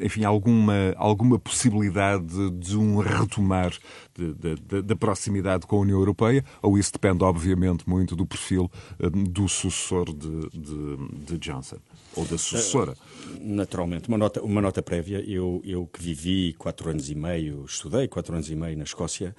[0.03, 3.73] enfim, alguma, alguma possibilidade de um retomar
[4.85, 6.45] da proximidade com a União Europeia?
[6.61, 8.71] Ou isso depende, obviamente, muito do perfil
[9.33, 11.79] do sucessor de, de, de Johnson?
[12.17, 12.95] Ou da sucessora?
[13.41, 14.09] Naturalmente.
[14.09, 15.25] Uma nota, uma nota prévia.
[15.27, 19.35] Eu, eu que vivi quatro anos e meio, estudei quatro anos e meio na Escócia,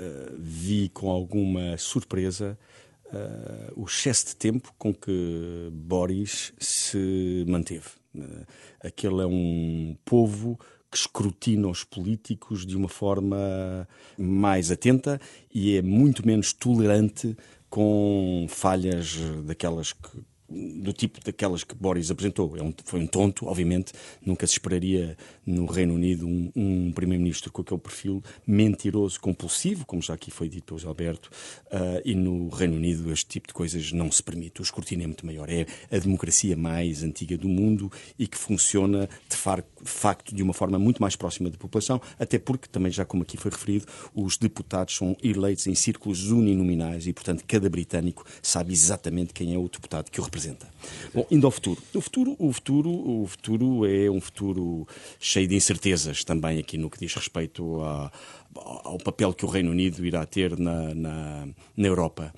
[0.00, 2.58] uh, vi com alguma surpresa
[3.06, 7.88] uh, o excesso de tempo com que Boris se manteve.
[8.14, 8.46] Uh,
[8.82, 10.58] aquele é um povo
[10.90, 15.20] que escrutina os políticos de uma forma mais atenta
[15.52, 17.36] e é muito menos tolerante
[17.68, 22.56] com falhas daquelas que do tipo daquelas que Boris apresentou.
[22.56, 23.92] É um, foi um tonto, obviamente,
[24.24, 30.00] nunca se esperaria no Reino Unido um, um primeiro-ministro com aquele perfil mentiroso, compulsivo, como
[30.00, 31.30] já aqui foi dito hoje Alberto,
[31.66, 34.60] uh, e no Reino Unido este tipo de coisas não se permite.
[34.60, 35.48] O escrutínio é muito maior.
[35.50, 39.36] É a democracia mais antiga do mundo e que funciona de
[39.84, 43.36] facto de uma forma muito mais próxima da população, até porque, também já como aqui
[43.36, 49.34] foi referido, os deputados são eleitos em círculos uninominais e, portanto, cada britânico sabe exatamente
[49.34, 50.68] quem é o deputado que o representa representa.
[51.14, 51.82] Bom, indo ao futuro.
[51.94, 54.86] O futuro, o futuro, o futuro é um futuro
[55.18, 58.12] cheio de incertezas também aqui no que diz respeito a,
[58.54, 62.32] ao papel que o Reino Unido irá ter na, na, na Europa.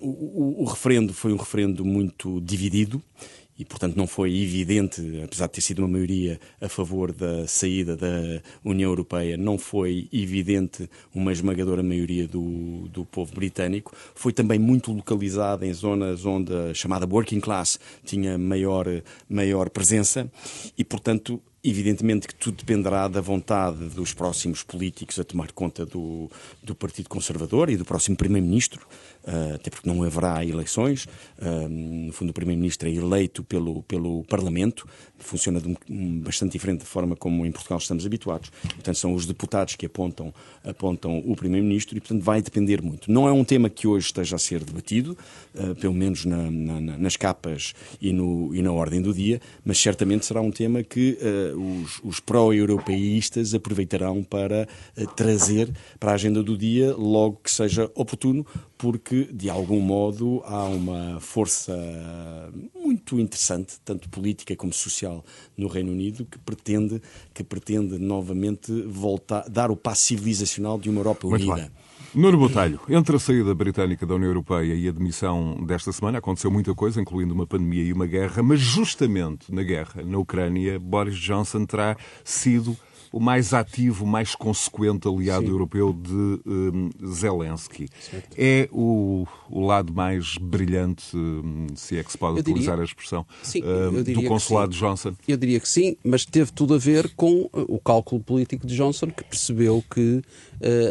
[0.00, 3.02] O, o, o referendo foi um referendo muito dividido
[3.58, 7.96] e, portanto, não foi evidente, apesar de ter sido uma maioria a favor da saída
[7.96, 13.94] da União Europeia, não foi evidente uma esmagadora maioria do, do povo britânico.
[14.14, 18.86] Foi também muito localizada em zonas onde a chamada working class tinha maior,
[19.28, 20.30] maior presença
[20.76, 26.30] e, portanto, Evidentemente que tudo dependerá da vontade dos próximos políticos a tomar conta do,
[26.62, 28.86] do Partido Conservador e do próximo Primeiro-Ministro,
[29.54, 31.06] até porque não haverá eleições.
[31.38, 34.86] Uh, no fundo, o Primeiro-Ministro é eleito pelo, pelo Parlamento,
[35.18, 38.50] funciona de um, bastante diferente da forma como em Portugal estamos habituados.
[38.50, 40.32] Portanto, são os deputados que apontam,
[40.62, 43.10] apontam o Primeiro-Ministro e, portanto, vai depender muito.
[43.10, 45.16] Não é um tema que hoje esteja a ser debatido,
[45.54, 49.78] uh, pelo menos na, na, nas capas e, no, e na ordem do dia, mas
[49.78, 51.18] certamente será um tema que
[51.56, 54.68] os, os pró-europeístas aproveitarão para
[55.16, 58.46] trazer para a agenda do dia logo que seja oportuno,
[58.84, 61.74] porque de algum modo há uma força
[62.74, 65.24] muito interessante, tanto política como social,
[65.56, 67.00] no Reino Unido que pretende
[67.32, 71.62] que pretende novamente voltar dar o passo civilizacional de uma Europa muito unida.
[71.62, 71.70] Bem.
[72.14, 76.50] Nuno Botelho, entre a saída britânica da União Europeia e a admissão desta semana, aconteceu
[76.50, 81.16] muita coisa, incluindo uma pandemia e uma guerra, mas justamente na guerra na Ucrânia, Boris
[81.16, 82.76] Johnson terá sido
[83.14, 85.52] o mais ativo, mais consequente aliado Sim.
[85.52, 87.88] europeu de um, Zelensky.
[88.00, 88.34] Certo.
[88.36, 92.82] É o, o, lado mais brilhante, hum, se é que se pode eu utilizar diria,
[92.82, 95.14] a expressão, sim, um, do consulado Johnson?
[95.28, 98.74] Eu diria que sim, mas teve tudo a ver com uh, o cálculo político de
[98.74, 100.20] Johnson, que percebeu que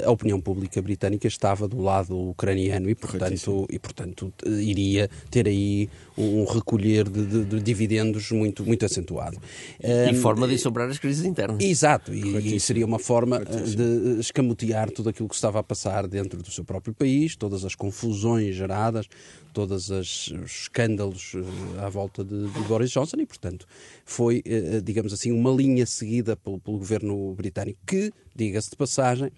[0.06, 5.90] a opinião pública britânica estava do lado ucraniano e, portanto, e, portanto iria ter aí
[6.18, 9.38] um recolher de, de, de dividendos muito, muito acentuado.
[9.82, 11.64] E um, forma de sobrar as crises internas.
[11.64, 16.08] Exato, e, e, seria uma forma eh, de escamotear tudo aquilo que estava a passar
[16.08, 19.08] dentro do seu próprio país, todas as confusões geradas,
[19.54, 23.66] todos os escândalos eh, à volta de, de, Boris Johnson e, portanto,
[24.04, 29.32] foi, eh, digamos assim, uma linha seguida pelo, pelo governo britânico que, diga-se de passagem,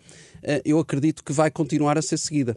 [0.64, 2.56] eu acredito que vai continuar a ser seguida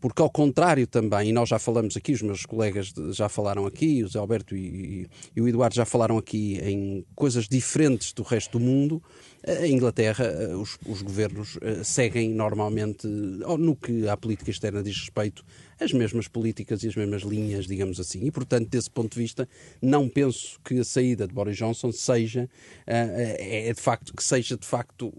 [0.00, 4.02] porque ao contrário também, e nós já falamos aqui, os meus colegas já falaram aqui,
[4.02, 8.58] o Zé Alberto e, e, o Eduardo já falaram aqui em coisas diferentes do resto
[8.58, 9.02] do mundo,
[9.46, 10.24] a Inglaterra,
[10.56, 15.44] os, os governos seguem normalmente, no que à política externa diz respeito,
[15.80, 18.24] as mesmas políticas e as mesmas linhas, digamos assim.
[18.24, 19.48] E, portanto, desse ponto de vista,
[19.80, 22.50] não penso que a saída de Boris Johnson seja,
[22.86, 25.10] é de facto, que seja de facto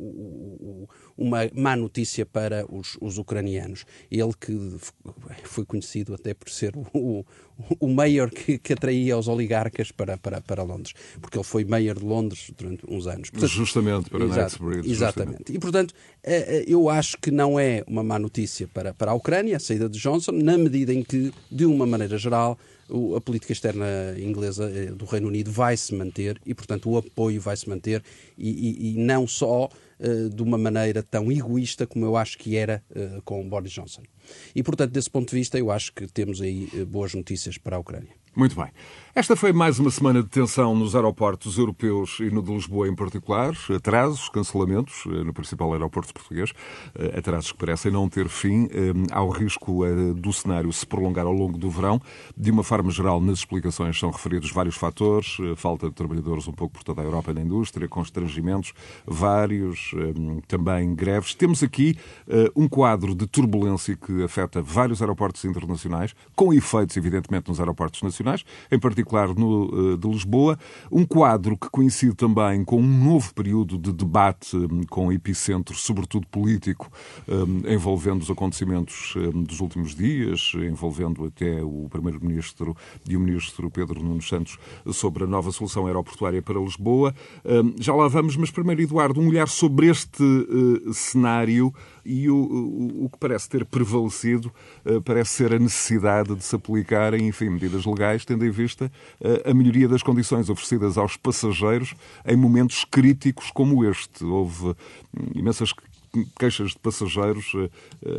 [1.21, 3.85] uma má notícia para os, os ucranianos.
[4.09, 4.57] Ele que
[5.43, 7.23] foi conhecido até por ser o,
[7.79, 11.99] o mayor que, que atraía os oligarcas para, para, para Londres, porque ele foi mayor
[11.99, 13.29] de Londres durante uns anos.
[13.29, 14.91] Portanto, justamente para exato, Knightsbridge.
[14.91, 15.31] Exatamente.
[15.31, 15.55] Justamente.
[15.55, 19.13] E, portanto, eh, eh, eu acho que não é uma má notícia para, para a
[19.13, 22.57] Ucrânia, a saída de Johnson, na medida em que, de uma maneira geral,
[23.15, 23.85] a política externa
[24.17, 28.03] inglesa eh, do Reino Unido vai se manter e, portanto, o apoio vai se manter
[28.37, 29.69] e, e, e não só
[30.33, 34.01] de uma maneira tão egoísta como eu acho que era uh, com Boris Johnson.
[34.55, 37.75] E, portanto, desse ponto de vista, eu acho que temos aí uh, boas notícias para
[37.75, 38.20] a Ucrânia.
[38.35, 38.71] Muito bem.
[39.13, 42.95] Esta foi mais uma semana de tensão nos aeroportos europeus e no de Lisboa em
[42.95, 43.53] particular.
[43.75, 46.53] Atrasos, cancelamentos eh, no principal aeroporto português.
[46.95, 48.69] Eh, atrasos que parecem não ter fim.
[48.71, 49.83] Eh, há o risco
[50.15, 52.01] do cenário se prolongar ao longo do verão.
[52.37, 55.35] De uma forma geral, nas explicações são referidos vários fatores.
[55.57, 58.71] Falta de trabalhadores um pouco por toda a Europa na indústria, constrangimentos
[59.05, 59.91] vários,
[60.47, 61.33] também greves.
[61.33, 61.97] Temos aqui
[62.55, 68.20] um quadro de turbulência que afeta vários aeroportos internacionais, com efeitos, evidentemente, nos aeroportos nacionais,
[68.71, 70.57] em particular particular no, eh, de Lisboa,
[70.91, 76.27] um quadro que coincide também com um novo período de debate hum, com epicentro, sobretudo
[76.27, 76.91] político,
[77.27, 82.75] hum, envolvendo os acontecimentos hum, dos últimos dias, envolvendo até o Primeiro-Ministro
[83.07, 84.57] e o Ministro Pedro Nuno Santos
[84.91, 87.13] sobre a nova solução aeroportuária para Lisboa.
[87.79, 91.73] Já lá vamos, mas primeiro, Eduardo, um olhar sobre este eh, cenário
[92.05, 94.51] e o, o, o, que parece ter prevalecido
[94.85, 99.49] uh, parece ser a necessidade de se aplicarem, enfim, medidas legais, tendo em vista uh,
[99.49, 101.93] a melhoria das condições oferecidas aos passageiros
[102.25, 104.23] em momentos críticos como este.
[104.23, 104.75] Houve hum,
[105.35, 105.73] imensas
[106.37, 107.69] queixas de passageiros uh,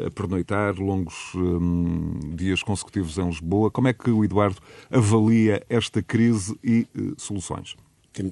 [0.06, 3.70] a pernoitar longos um, dias consecutivos em Lisboa.
[3.70, 6.86] Como é que o Eduardo avalia esta crise e
[7.18, 7.76] soluções?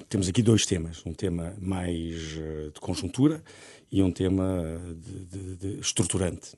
[0.09, 1.03] Temos aqui dois temas.
[1.05, 3.43] Um tema mais de conjuntura
[3.91, 4.63] e um tema
[5.03, 6.51] de, de, de estruturante.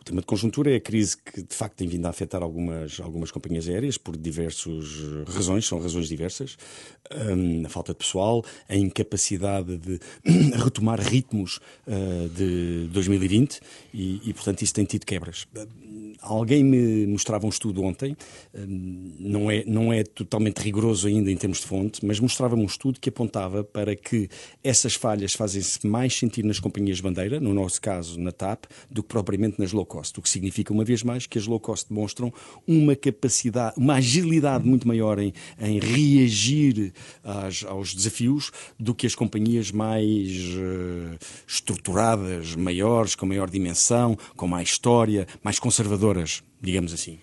[0.00, 3.00] O tema de conjuntura é a crise que, de facto, tem vindo a afetar algumas,
[3.00, 4.86] algumas companhias aéreas por diversas
[5.28, 6.56] razões, são razões diversas.
[7.14, 10.00] Um, a falta de pessoal, a incapacidade de
[10.62, 13.60] retomar ritmos uh, de 2020
[13.92, 15.46] e, e, portanto, isso tem tido quebras.
[16.20, 18.16] Alguém me mostrava um estudo ontem,
[18.54, 22.66] um, não, é, não é totalmente rigoroso ainda em termos de fonte, mas mostrava-me um
[22.66, 24.28] estudo que apontava para que
[24.62, 29.08] essas falhas fazem-se mais sentir nas companhias bandeira, no nosso caso na TAP, do que
[29.08, 32.32] propriamente nas low cost, o que significa, uma vez mais, que as low cost demonstram
[32.66, 39.14] uma capacidade, uma agilidade muito maior em, em reagir às, aos desafios do que as
[39.14, 47.18] companhias mais uh, estruturadas, maiores, com maior dimensão, com mais história, mais conservadoras, digamos assim.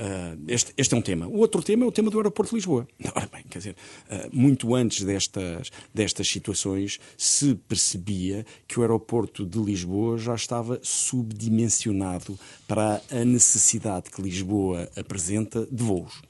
[0.00, 1.26] Uh, este, este, é um tema.
[1.26, 2.88] O outro tema é o tema do aeroporto de Lisboa.
[3.14, 3.76] Ora bem, quer dizer,
[4.10, 10.80] uh, muito antes destas, destas situações se percebia que o aeroporto de Lisboa já estava
[10.82, 16.22] subdimensionado para a necessidade que Lisboa apresenta de voos.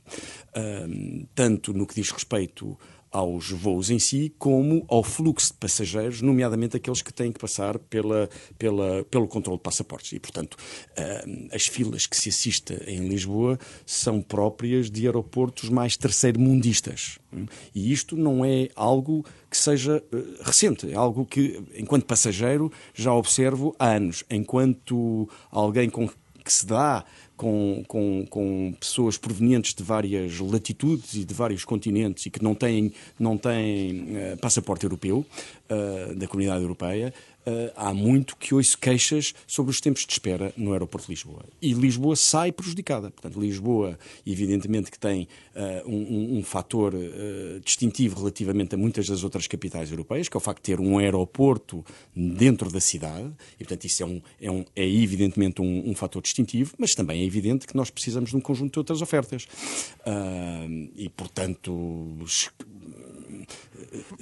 [0.48, 2.76] Uh, tanto no que diz respeito
[3.10, 7.78] aos voos em si, como ao fluxo de passageiros, nomeadamente aqueles que têm que passar
[7.78, 10.12] pela, pela, pelo controle de passaportes.
[10.12, 15.96] E, portanto, uh, as filas que se assista em Lisboa são próprias de aeroportos mais
[15.96, 17.18] terceiro-mundistas.
[17.74, 23.12] E isto não é algo que seja uh, recente, é algo que, enquanto passageiro, já
[23.12, 24.24] observo há anos.
[24.30, 26.08] Enquanto alguém com
[26.50, 27.04] que se dá
[27.40, 32.54] com, com, com, pessoas provenientes de várias latitudes e de vários continentes e que não
[32.54, 35.24] têm, não têm uh, passaporte europeu,
[35.70, 37.14] uh, da comunidade europeia,
[37.76, 41.44] há muito que ouço queixas sobre os tempos de espera no aeroporto de Lisboa.
[41.60, 43.10] E Lisboa sai prejudicada.
[43.10, 49.24] Portanto, Lisboa, evidentemente, que tem uh, um, um, fator uh, distintivo relativamente a muitas das
[49.24, 51.84] outras capitais europeias, que é o facto de ter um aeroporto
[52.14, 56.22] dentro da cidade, e, portanto, isso é, um, é, um, é evidentemente um, um fator
[56.22, 59.46] distintivo, mas também é evidente que nós precisamos de um conjunto de outras ofertas.
[60.96, 61.70] e, portanto,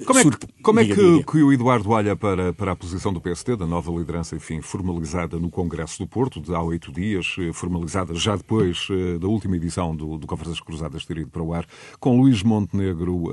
[0.05, 3.21] como é que, como é que, que, o Eduardo olha para, para a posição do
[3.21, 7.51] PSD, da nova liderança, enfim, formalizada no Congresso do Porto, de há oito dias, eh,
[7.53, 11.53] formalizada já depois eh, da última edição do, do Conversas Cruzadas ter ido para o
[11.53, 11.65] ar,
[11.99, 13.23] com Luís Montenegro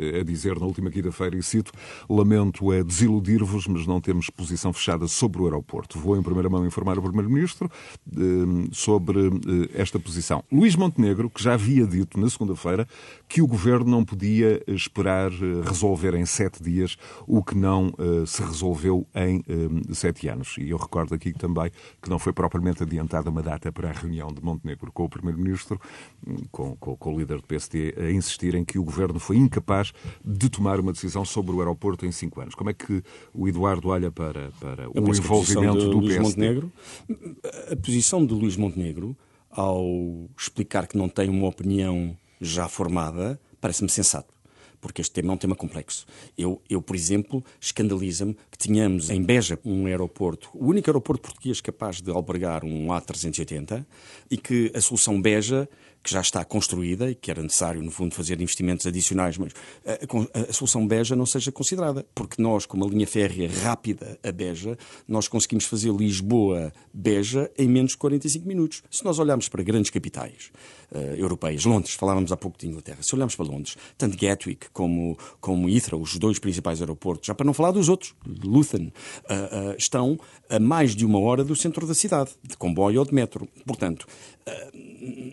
[0.00, 1.72] eh, a dizer na última quinta-feira, e cito,
[2.08, 5.98] lamento é desiludir-vos, mas não temos posição fechada sobre o aeroporto.
[5.98, 7.70] Vou em primeira mão informar o Primeiro-Ministro
[8.72, 9.18] sobre
[9.74, 10.42] esta posição.
[10.50, 12.86] Luís Montenegro, que já havia dito na segunda-feira
[13.28, 15.27] que o Governo não podia esperar
[15.64, 20.56] resolver em sete dias o que não uh, se resolveu em uh, sete anos.
[20.58, 21.70] E eu recordo aqui também
[22.02, 25.80] que não foi propriamente adiantada uma data para a reunião de Montenegro com o Primeiro-Ministro,
[26.50, 29.92] com, com, com, o líder do PSD, a insistir em que o governo foi incapaz
[30.24, 32.54] de tomar uma decisão sobre o aeroporto em cinco anos.
[32.54, 36.22] Como é que o Eduardo olha para, para o envolvimento do Luís PSD?
[36.22, 36.72] Montenegro,
[37.70, 39.16] a posição de Luís Montenegro,
[39.50, 44.37] ao explicar que não tem uma opinião já formada, parece-me sensato
[44.80, 46.06] porque este tema é um tema complexo.
[46.36, 51.60] Eu, eu por exemplo, escandaliza-me que tenhamos em Beja um aeroporto, o único aeroporto português
[51.60, 53.84] capaz de albergar um A380
[54.30, 55.68] e que a solução Beja
[56.02, 59.52] que já está construída e que era necessário, no fundo, fazer investimentos adicionais, mas
[59.84, 64.18] a, a, a, solução Beja não seja considerada, porque nós, com uma linha férrea rápida
[64.22, 68.82] a Beja, nós conseguimos fazer Lisboa-Beja em menos de 45 minutos.
[68.90, 70.50] Se nós olharmos para grandes capitais
[71.16, 75.68] europeias, Londres, falávamos há pouco de Inglaterra, se olharmos para Londres, tanto Gatwick como, como
[75.68, 80.18] Heathrow, os dois principais aeroportos, já para não falar dos outros, Luton, uh, uh, estão
[80.48, 83.48] a mais de uma hora do centro da cidade, de comboio ou de metro.
[83.66, 84.06] Portanto,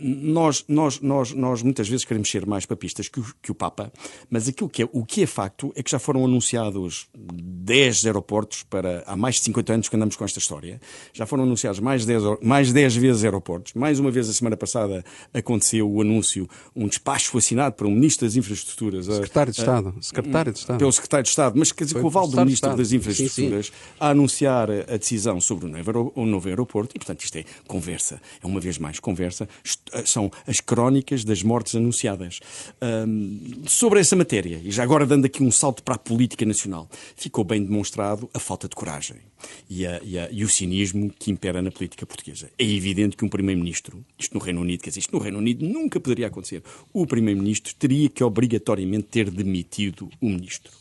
[0.02, 3.92] nós, nós, nós, nós muitas vezes queremos ser mais papistas que o, que o Papa,
[4.30, 8.64] mas aquilo que é, o que é facto é que já foram anunciados 10 aeroportos
[8.64, 9.04] para.
[9.06, 10.80] Há mais de 50 anos que andamos com esta história.
[11.14, 13.74] Já foram anunciados mais 10, mais 10 vezes aeroportos.
[13.74, 15.04] Mais uma vez, a semana passada,
[15.46, 19.06] aconteceu o anúncio, um despacho assinado por um Ministro das Infraestruturas.
[19.06, 19.96] Secretário de Estado.
[20.02, 20.78] Secretário de Estado.
[20.80, 23.72] Pelo Secretário de Estado, mas quer dizer, com o aval do Ministro das Infraestruturas, sim,
[23.72, 23.96] sim.
[24.00, 26.96] a anunciar a decisão sobre o novo, o novo aeroporto.
[26.96, 28.22] E, portanto, isto é conversa.
[28.44, 29.48] É uma vez mais conversa.
[30.06, 32.40] São as crónicas das mortes anunciadas.
[32.82, 36.90] Um, sobre essa matéria, e já agora dando aqui um salto para a política nacional,
[37.16, 39.18] ficou bem demonstrado a falta de coragem
[39.70, 42.50] e, a, e, a, e o cinismo que impera na política portuguesa.
[42.58, 45.66] É evidente que um Primeiro-Ministro, isto no Reino Unido, quer dizer, isto no Reino Unido
[45.66, 46.64] nunca poderia acontecer,
[46.94, 50.72] o Primeiro-Ministro teria que obrigatoriamente ter demitido o Ministro.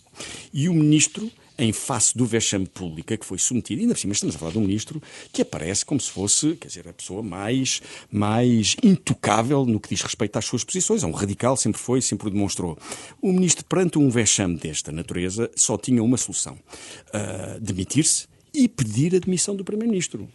[0.52, 4.34] E o Ministro em face do vexame pública que foi submetido, ainda por cima estamos
[4.34, 5.00] a falar de um ministro
[5.32, 7.80] que aparece como se fosse, quer dizer, a pessoa mais,
[8.10, 11.02] mais intocável no que diz respeito às suas posições.
[11.02, 12.76] É um radical, sempre foi, sempre o demonstrou.
[13.22, 19.14] O ministro, perante um vexame desta natureza, só tinha uma solução: uh, demitir-se e pedir
[19.14, 20.28] a demissão do primeiro-ministro.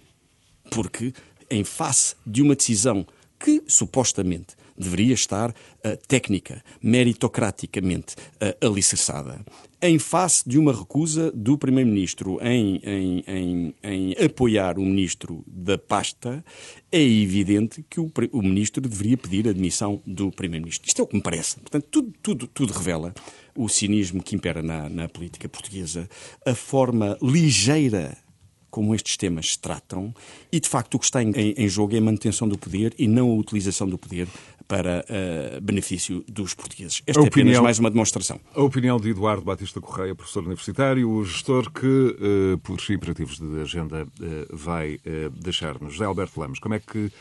[0.71, 1.13] Porque,
[1.49, 3.05] em face de uma decisão
[3.39, 9.43] que supostamente deveria estar uh, técnica, meritocraticamente uh, alicerçada,
[9.81, 15.77] em face de uma recusa do Primeiro-Ministro em, em, em, em, apoiar o Ministro da
[15.77, 16.43] pasta,
[16.91, 20.87] é evidente que o, o Ministro deveria pedir a admissão do Primeiro-Ministro.
[20.87, 21.59] Isto é o que me parece.
[21.59, 23.13] Portanto, tudo, tudo, tudo revela
[23.55, 26.09] o cinismo que impera na, na política portuguesa,
[26.45, 28.17] a forma ligeira
[28.69, 30.13] como estes temas se tratam
[30.51, 33.07] e, de facto, o que está em, em, jogo é a manutenção do poder e
[33.07, 34.27] não a utilização do poder
[34.67, 37.01] para uh, benefício dos portugueses.
[37.07, 38.39] Esta a é opinião, apenas mais uma demonstração.
[38.53, 43.61] A opinião de Eduardo Batista Correia, professor universitário, o gestor que, uh, por imperativos de
[43.61, 44.99] agenda, uh, vai
[45.41, 45.93] deixar-nos.
[45.93, 47.11] José Alberto Lemos, como é que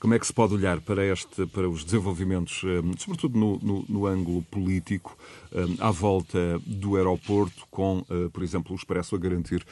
[0.00, 2.62] como é que se pode olhar para, este, para os desenvolvimentos,
[2.98, 5.18] sobretudo no, no, no ângulo político,
[5.78, 9.64] à volta do aeroporto, com, eh, por exemplo, o Expresso a garantir,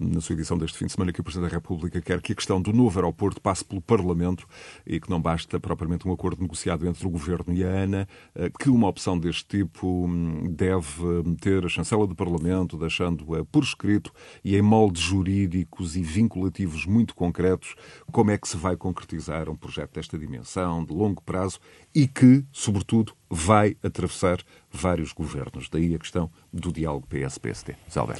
[0.00, 2.34] na sua edição deste fim de semana, que o Presidente da República quer que a
[2.34, 4.46] questão do novo aeroporto passe pelo Parlamento
[4.86, 8.50] e que não basta propriamente um acordo negociado entre o Governo e a ANA, eh,
[8.58, 14.12] que uma opção deste tipo hum, deve ter a chancela do Parlamento, deixando-a por escrito
[14.44, 17.74] e em moldes jurídicos e vinculativos muito concretos,
[18.12, 21.58] como é que se vai concretizar um projeto desta dimensão, de longo prazo
[21.94, 24.38] e que, sobretudo, vai atravessar
[24.70, 25.68] vários governos.
[25.68, 27.76] Daí a questão do diálogo PS-PSD.
[27.88, 28.14] Salve.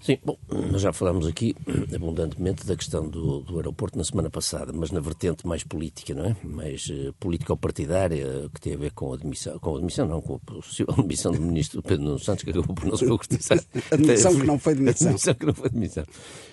[0.00, 1.56] Sim, bom, nós já falámos aqui
[1.94, 6.24] abundantemente da questão do, do aeroporto na semana passada, mas na vertente mais política, não
[6.24, 6.36] é?
[6.44, 10.36] Mais uh, político-partidária, que tem a ver com a admissão, com a admissão não, com
[10.36, 13.58] a possível admissão do ministro Pedro Nuno Santos, que acabou por não se concretizar.
[13.90, 15.08] admissão que não foi admissão.
[15.18, 16.04] Admissão que não foi admissão.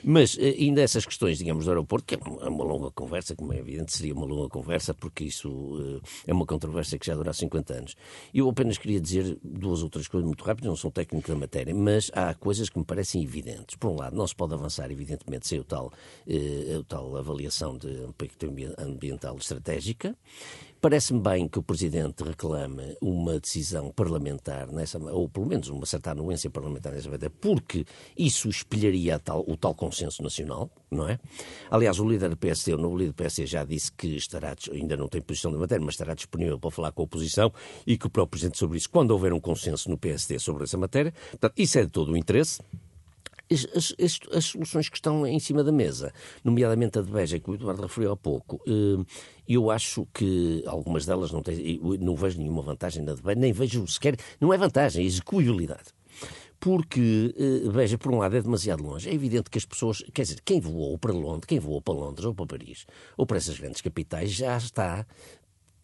[0.03, 3.35] Mas uh, ainda essas questões, digamos, do aeroporto, que é uma, é uma, longa conversa,
[3.35, 7.13] como é evidente, seria uma longa conversa, porque isso uh, é uma controvérsia que já
[7.13, 7.95] dura há 50 anos.
[8.33, 12.09] Eu apenas queria dizer duas outras coisas muito rápidas, não sou técnico da matéria, mas
[12.13, 13.75] há coisas que me parecem evidentes evidentes.
[13.75, 15.91] Por um lado, não se pode avançar, evidentemente, sem o tal,
[16.27, 20.15] eh, a tal avaliação de impacto ambiental estratégica.
[20.81, 26.11] Parece-me bem que o Presidente reclame uma decisão parlamentar, nessa, ou pelo menos uma certa
[26.11, 31.19] anuência parlamentar nessa matéria, porque isso espelharia tal, o tal consenso nacional, não é?
[31.71, 34.95] Aliás, o líder do PSD, o novo líder do PSD já disse que estará, ainda
[34.95, 37.51] não tem posição de matéria, mas estará disponível para falar com a oposição
[37.87, 40.77] e que o próprio Presidente sobre isso, quando houver um consenso no PSD sobre essa
[40.77, 41.13] matéria.
[41.31, 42.61] Portanto, isso é de todo o interesse
[43.51, 47.49] as, as, as, soluções que estão em cima da mesa, nomeadamente a de Beja, que
[47.49, 49.03] o Eduardo referiu há pouco, eh,
[49.47, 53.53] eu acho que algumas delas não têm, não vejo nenhuma vantagem na de Beja, nem
[53.53, 55.93] vejo sequer, não é vantagem, é execuibilidade
[56.59, 59.07] porque, eh, veja, por um lado é demasiado longe.
[59.07, 62.25] É evidente que as pessoas, quer dizer, quem voou para Londres, quem voou para Londres
[62.25, 65.05] ou para Paris, ou para essas grandes capitais, já está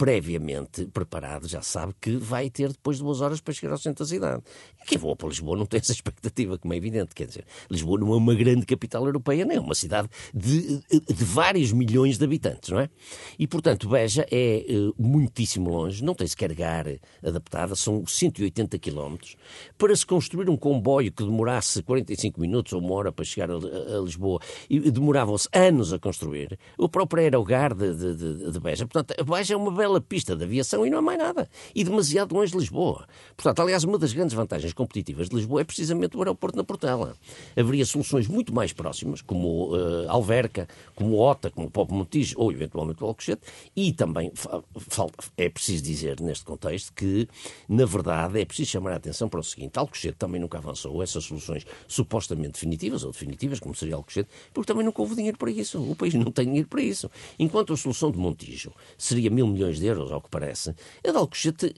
[0.02, 4.10] previamente preparado, já sabe que vai ter depois duas horas para chegar ao centro da
[4.10, 4.42] cidade.
[4.82, 7.14] E quem voa para Lisboa não tem essa expectativa, como é evidente.
[7.14, 11.24] Quer dizer, Lisboa não é uma grande capital europeia, nem é uma cidade de, de
[11.24, 12.90] vários milhões de habitantes, não é?
[13.38, 16.88] E, portanto, Beja é uh, muitíssimo longe, não tem sequer gar
[17.24, 19.36] adaptada, são 180 quilómetros.
[19.78, 23.54] Para se construir um comboio que demorasse 45 minutos ou uma hora para chegar a,
[23.56, 28.88] a Lisboa, e demoravam-se anos a construir, o próprio aerogar de, de, de, de Beja.
[28.88, 31.50] Portanto, Beja é uma bela pista de aviação e não é mais nada.
[31.76, 33.08] E demasiado longe de Lisboa.
[33.36, 37.16] Portanto, aliás, uma das grandes vantagens competitivas de Lisboa é precisamente o aeroporto na Portela.
[37.58, 43.04] Haveria soluções muito mais próximas, como uh, Alverca, como Ota, como Popo Montijo ou eventualmente
[43.04, 43.42] o Alcochete,
[43.76, 44.32] e também
[45.38, 47.28] é preciso dizer neste contexto que,
[47.68, 51.24] na verdade, é preciso chamar a atenção para o seguinte: Alcochete também nunca avançou essas
[51.24, 55.82] soluções supostamente definitivas ou definitivas, como seria Alcochete, porque também nunca houve dinheiro para isso.
[55.82, 57.10] O país não tem dinheiro para isso.
[57.40, 60.74] Enquanto a solução de Montijo seria mil milhões de euros, ao que parece,
[61.06, 61.76] a de Alcochete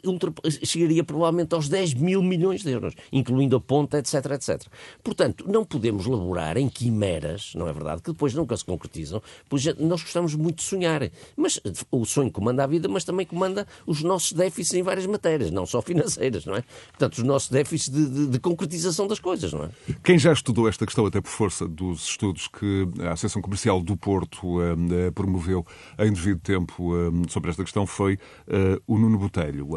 [0.64, 4.68] chegaria provavelmente aos 10 mil milhões de euros, incluindo a ponta, etc, etc.
[5.04, 9.66] Portanto, não podemos laborar em quimeras, não é verdade, que depois nunca se concretizam, pois
[9.78, 11.10] nós gostamos muito de sonhar.
[11.36, 11.60] Mas
[11.92, 15.66] o sonho comanda a vida, mas também comanda os nossos déficits em várias matérias, não
[15.66, 16.64] só financeiras, não é?
[16.90, 19.70] Portanto, os nossos déficits de, de, de concretização das coisas, não é?
[20.04, 23.98] Quem já estudou esta questão, até por força dos estudos que a Associação Comercial do
[23.98, 25.66] Porto eh, promoveu
[26.00, 28.18] em devido tempo eh, sobre esta questão, foi
[28.48, 29.70] eh, o Nuno Botelho.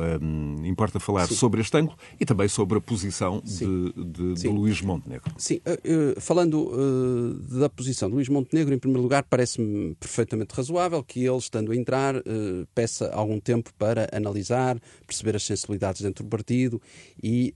[0.64, 1.34] importa falar Sim.
[1.34, 5.32] sobre este ângulo e também sobre a posição de, de, de, Luís Montenegro.
[5.36, 5.60] Sim,
[6.18, 6.70] falando
[7.58, 11.76] da posição de Luís Montenegro, em primeiro lugar, parece-me perfeitamente razoável que ele, estando a
[11.76, 12.14] entrar,
[12.74, 16.80] peça algum tempo para analisar, perceber as sensibilidades dentro do partido
[17.22, 17.54] e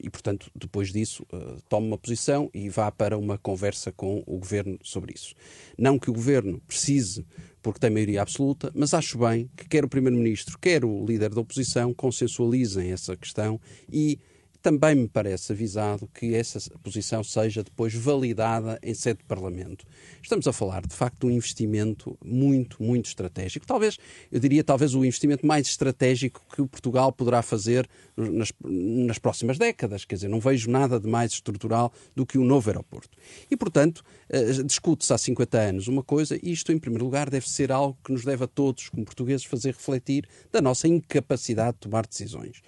[0.00, 4.38] e, portanto, depois disso, uh, tome uma posição e vá para uma conversa com o
[4.38, 5.34] governo sobre isso.
[5.78, 7.24] Não que o governo precise,
[7.64, 11.40] porque tem maioria absoluta, mas acho bem que quer o primeiro-ministro, quer o líder da
[11.40, 13.58] oposição consensualizem essa questão
[13.90, 14.20] e
[14.64, 19.84] também me parece avisado que essa posição seja depois validada em sede de Parlamento.
[20.22, 23.66] Estamos a falar, de facto, de um investimento muito, muito estratégico.
[23.66, 23.98] Talvez,
[24.32, 27.86] eu diria, talvez o investimento mais estratégico que Portugal poderá fazer
[28.16, 30.06] nas, nas próximas décadas.
[30.06, 33.18] Quer dizer, não vejo nada de mais estrutural do que o novo aeroporto.
[33.50, 37.46] E, portanto, eh, discute-se há 50 anos uma coisa, e isto, em primeiro lugar, deve
[37.46, 41.80] ser algo que nos deve a todos, como portugueses, fazer refletir da nossa incapacidade de
[41.80, 42.62] tomar decisões.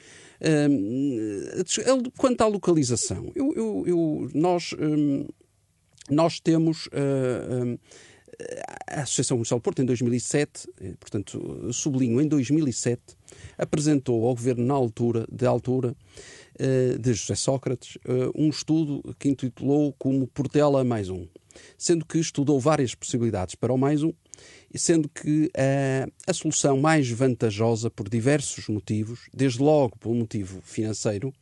[2.16, 4.74] Quanto à localização, eu, eu, eu, nós,
[6.10, 6.88] nós temos
[8.88, 13.00] a Associação Comercial do Porto, em 2007, eh, portanto, sublinho, em 2007,
[13.56, 15.96] apresentou ao Governo, na altura, de altura,
[16.58, 21.26] eh, de José Sócrates, eh, um estudo que intitulou como Portela mais um,
[21.78, 24.12] sendo que estudou várias possibilidades para o mais um,
[24.74, 31.32] sendo que a, a solução mais vantajosa por diversos motivos, desde logo pelo motivo financeiro,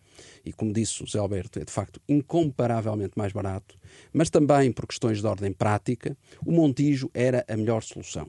[0.45, 3.77] e como disse o Zé Alberto, é de facto incomparavelmente mais barato,
[4.13, 8.29] mas também por questões de ordem prática, o Montijo era a melhor solução.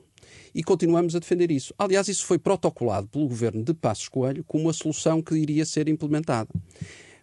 [0.54, 1.72] E continuamos a defender isso.
[1.78, 5.88] Aliás, isso foi protocolado pelo governo de Passos Coelho como a solução que iria ser
[5.88, 6.50] implementada.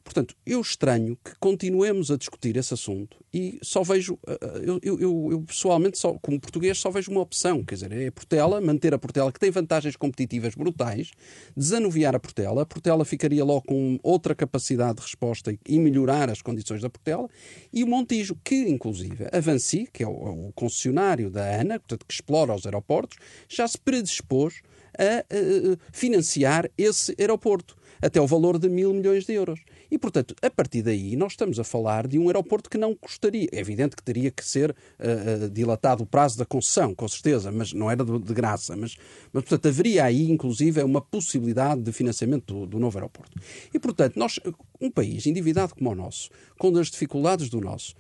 [0.04, 5.00] Portanto, eu estranho que continuemos a discutir esse assunto e só vejo, eh, eh, eu,
[5.00, 8.60] eu, eu, pessoalmente, só, como português, só vejo uma opção, quer dizer, é a Portela,
[8.60, 11.12] manter a Portela, que tem vantagens competitivas brutais,
[11.56, 16.42] desanuviar a Portela, a Portela ficaria logo com outra capacidade de resposta e melhorar as
[16.42, 17.30] condições da Portela,
[17.72, 22.06] e o Montijo, que inclusive a Vansi, que é o, o concessionário da ANA, portanto,
[22.06, 24.62] que explora os aeroportos, já se predispôs
[24.98, 29.62] a, a, a financiar esse aeroporto até o valor de mil milhões de euros.
[29.90, 33.48] E, portanto, a partir daí, nós estamos a falar de um aeroporto que não custaria.
[33.52, 37.72] É evidente que teria que ser uh, dilatado o prazo da concessão, com certeza, mas
[37.72, 38.76] não era de, de graça.
[38.76, 38.98] Mas,
[39.32, 43.40] mas, portanto, haveria aí, inclusive, uma possibilidade de financiamento do, do novo aeroporto.
[43.74, 44.38] E, portanto, nós,
[44.82, 46.30] um país endividado como o nosso,
[46.60, 47.96] com as dificuldades do nosso,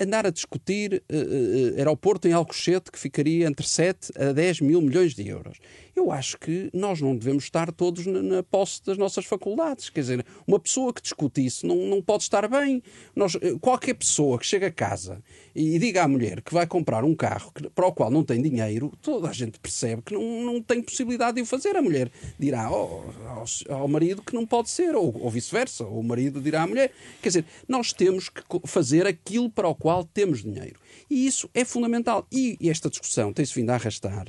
[0.00, 4.82] andar a discutir uh, uh, aeroporto em Alcochete que ficaria entre 7 a 10 mil
[4.82, 5.58] milhões de euros.
[5.96, 9.88] Eu acho que nós não devemos estar todos na, na posse das nossas faculdades.
[9.88, 12.82] Quer dizer, uma pessoa que discute isso não, não pode estar bem.
[13.14, 13.32] Nós,
[13.62, 15.22] qualquer pessoa que chega a casa
[15.54, 18.42] e diga à mulher que vai comprar um carro que, para o qual não tem
[18.42, 21.74] dinheiro, toda a gente percebe que não, não tem possibilidade de o fazer.
[21.74, 25.86] A mulher dirá ao, ao, ao marido que não pode ser, ou, ou vice-versa.
[25.86, 26.92] O marido dirá à mulher.
[27.22, 30.78] Quer dizer, nós temos que fazer aquilo para o qual temos dinheiro.
[31.08, 32.26] E isso é fundamental.
[32.30, 34.26] E esta discussão tem-se vindo a arrastar,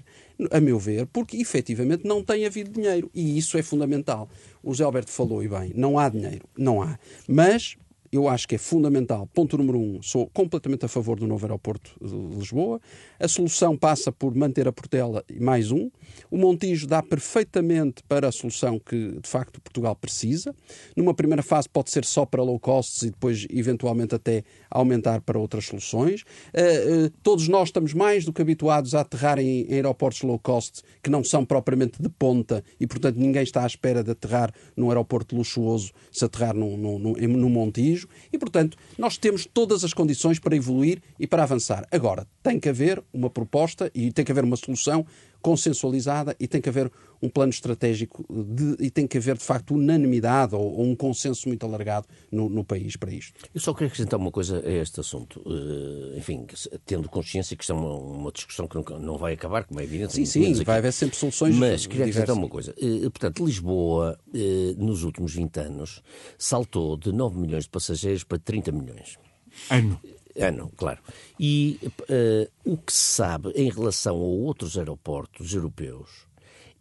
[0.52, 3.10] a meu ver, porque efetivamente não tem havido dinheiro.
[3.14, 4.30] E isso é fundamental.
[4.64, 6.48] O Zé Alberto falou, e bem, não há dinheiro.
[6.58, 6.98] Não há.
[7.28, 7.78] Mas
[8.12, 9.28] eu acho que é fundamental.
[9.34, 12.80] Ponto número um, sou completamente a favor do novo aeroporto de Lisboa.
[13.20, 15.90] A solução passa por manter a Portela mais um.
[16.30, 20.54] O Montijo dá perfeitamente para a solução que, de facto, Portugal precisa.
[20.96, 25.40] Numa primeira fase pode ser só para low costs e depois, eventualmente, até aumentar para
[25.40, 26.22] outras soluções.
[26.22, 30.40] Uh, uh, todos nós estamos mais do que habituados a aterrar em, em aeroportos low
[30.40, 34.54] cost que não são propriamente de ponta e, portanto, ninguém está à espera de aterrar
[34.76, 37.97] num aeroporto luxuoso se aterrar no, no Montijo
[38.32, 41.88] e, portanto, nós temos todas as condições para evoluir e para avançar.
[41.92, 45.06] Agora, tem que haver uma proposta e tem que haver uma solução
[45.42, 49.74] consensualizada e tem que haver um plano estratégico de, e tem que haver, de facto,
[49.74, 53.34] unanimidade ou, ou um consenso muito alargado no, no, país para isto.
[53.54, 55.42] Eu só queria acrescentar uma coisa a este assunto.
[55.46, 56.46] Uh, enfim,
[56.86, 59.84] tendo consciência que isto é uma, uma, discussão que não, não vai acabar, como é
[59.84, 60.14] evidente.
[60.14, 62.74] Sim, sim, vai haver sempre soluções Mas queria acrescentar uma coisa.
[62.78, 66.04] Uh, portanto, Lisboa, uh, nos últimos 20 anos,
[66.38, 69.18] saltou de 9 milhões de passageiros para 30 milhões.
[69.70, 70.00] Ano.
[70.40, 71.00] Ano, claro.
[71.40, 76.28] E uh, o que se sabe em relação a outros aeroportos europeus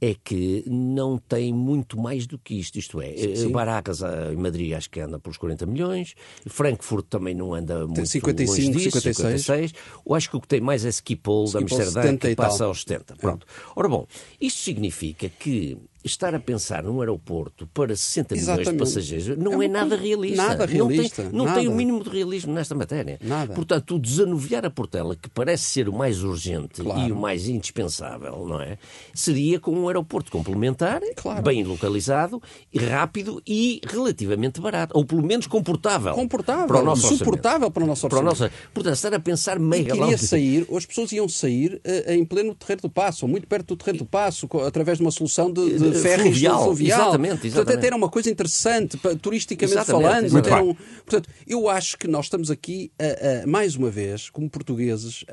[0.00, 2.78] é que não tem muito mais do que isto.
[2.78, 3.50] Isto é, sim, sim.
[3.50, 6.14] Baracas em Madrid acho que anda pelos 40 milhões,
[6.46, 9.16] Frankfurt também não anda muito tem 55, longe disso, 56.
[9.16, 9.72] 56.
[10.06, 13.16] Eu acho que o que tem mais é Schiphol, de Amsterdã, que passa aos 70.
[13.16, 13.46] Pronto.
[13.74, 14.06] Ora bom,
[14.40, 18.60] isto significa que estar a pensar num aeroporto para 60 Exatamente.
[18.60, 20.42] milhões de passageiros não é, é nada realista.
[20.42, 21.22] Nada realista.
[21.22, 21.58] Não, tem, não nada.
[21.58, 23.18] tem, o mínimo de realismo nesta matéria.
[23.22, 23.54] Nada.
[23.54, 27.08] Portanto, o desanuviar a Portela, que parece ser o mais urgente claro.
[27.08, 28.78] e o mais indispensável, não é?
[29.14, 31.42] Seria com um aeroporto complementar, claro.
[31.42, 32.42] bem localizado,
[32.74, 34.96] rápido e relativamente barato.
[34.96, 36.14] Ou pelo menos comportável.
[36.14, 36.66] Comportável.
[36.66, 38.36] Para o nosso suportável para o nosso orçamento.
[38.36, 38.72] Para o nosso...
[38.72, 42.82] Portanto, estar a pensar e queria sair, as pessoas iam sair uh, em pleno Terreiro
[42.82, 45.95] do Passo, ou muito perto do Terreiro do Passo, através de uma solução de, de
[46.02, 46.64] férreos fluvial.
[46.64, 47.00] fluvial.
[47.00, 47.54] Exatamente, exatamente.
[47.54, 50.24] Portanto, até era uma coisa interessante, turisticamente exatamente, falando.
[50.26, 50.70] Exatamente.
[50.70, 50.74] Um...
[51.04, 55.24] Portanto, eu acho que nós estamos aqui, a, a, mais uma vez, como portugueses,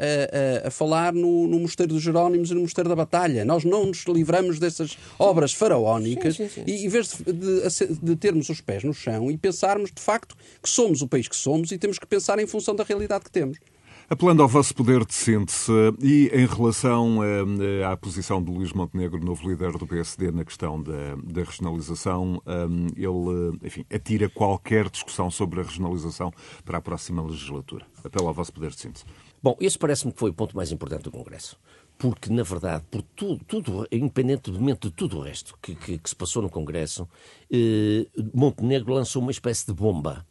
[0.64, 3.46] a, a falar no, no, Mosteiro dos Jerónimos e no Mosteiro da Batalha.
[3.46, 6.72] Nós não nos livramos dessas obras faraónicas sim, sim, sim.
[6.72, 10.36] e, em vez de, de, de termos os pés no chão e pensarmos, de facto,
[10.62, 13.32] que somos o país que somos e temos que pensar em função da realidade que
[13.32, 13.58] temos.
[14.14, 19.20] Apelando ao vosso poder de síntese e em relação uh, à posição de Luís Montenegro,
[19.20, 25.32] novo líder do PSD, na questão da, da regionalização, um, ele, enfim, atira qualquer discussão
[25.32, 26.32] sobre a regionalização
[26.64, 27.88] para a próxima legislatura.
[28.04, 29.04] Apelo ao vosso poder de síntese.
[29.42, 31.58] Bom, esse parece-me que foi o ponto mais importante do Congresso.
[31.98, 36.16] Porque, na verdade, por tudo, tudo independentemente de tudo o resto que, que, que se
[36.16, 37.10] passou no Congresso,
[37.52, 40.24] eh, Montenegro lançou uma espécie de bomba.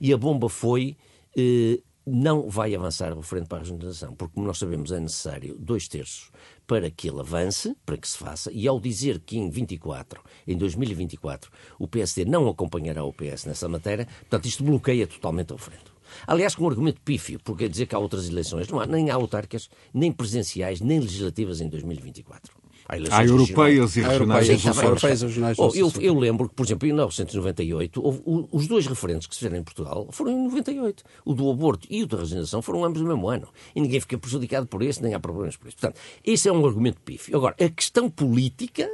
[0.00, 0.96] E a bomba foi
[1.36, 5.56] eh, não vai avançar o referendo para a regionalização, porque, como nós sabemos, é necessário
[5.58, 6.30] dois terços
[6.64, 10.56] para que ele avance, para que se faça, e ao dizer que em 24, em
[10.56, 15.96] 2024, o PSD não acompanhará o PS nessa matéria, portanto, isto bloqueia totalmente o referendo.
[16.26, 19.10] Aliás, com um argumento pífio, porque quer dizer que há outras eleições, não há nem
[19.10, 22.54] autárquicas, nem presidenciais, nem legislativas em 2024.
[22.88, 24.48] Há, europeias e regionais.
[24.48, 28.22] europeias e regionais oh, eu, eu, lembro que, por exemplo, em 1998, houve,
[28.52, 31.02] os dois referentes que se fizeram em Portugal foram em 98.
[31.24, 33.48] O do aborto e o da regeneração foram ambos no mesmo ano.
[33.74, 35.76] E ninguém fica prejudicado por isso, nem há problemas por isso.
[35.78, 37.36] Portanto, esse é um argumento pífio.
[37.36, 38.88] Agora, a questão política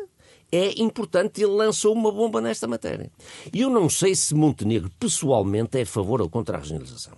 [0.51, 3.11] é importante, ele lançou uma bomba nesta matéria.
[3.53, 7.15] E eu não sei se Montenegro pessoalmente é a favor ou contra a regionalização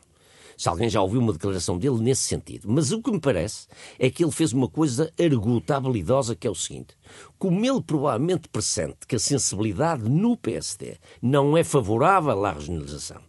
[0.57, 2.68] se alguém já ouviu uma declaração dele nesse sentido.
[2.68, 3.66] Mas o que me parece
[3.98, 6.96] é que ele fez uma coisa arguta, habilidosa, que é o seguinte.
[7.38, 13.20] Como ele provavelmente pressente que a sensibilidade no PSD não é favorável à regionalização,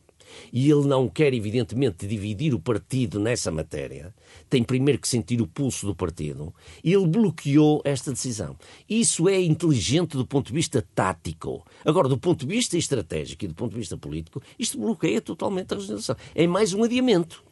[0.51, 4.13] e ele não quer, evidentemente, dividir o partido nessa matéria,
[4.49, 8.57] tem primeiro que sentir o pulso do partido, ele bloqueou esta decisão.
[8.89, 11.65] Isso é inteligente do ponto de vista tático.
[11.83, 15.73] Agora, do ponto de vista estratégico e do ponto de vista político, isto bloqueia totalmente
[15.73, 16.15] a regionalização.
[16.33, 17.43] É mais um adiamento.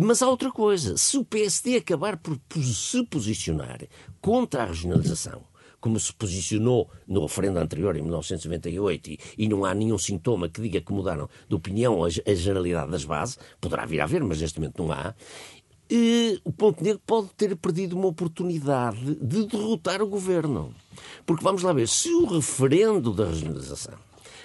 [0.00, 0.96] Mas há outra coisa.
[0.96, 3.80] Se o PSD acabar por se posicionar
[4.20, 5.42] contra a regionalização,
[5.82, 10.62] como se posicionou no referendo anterior, em 1998, e, e, não há nenhum sintoma que
[10.62, 14.40] diga que mudaram de opinião a, a generalidade das bases, poderá vir a haver, mas
[14.40, 15.12] neste momento não há,
[15.90, 20.74] e o Ponto Negro pode ter perdido uma oportunidade de derrotar o governo.
[21.26, 23.98] Porque vamos lá ver, se o referendo da regionalização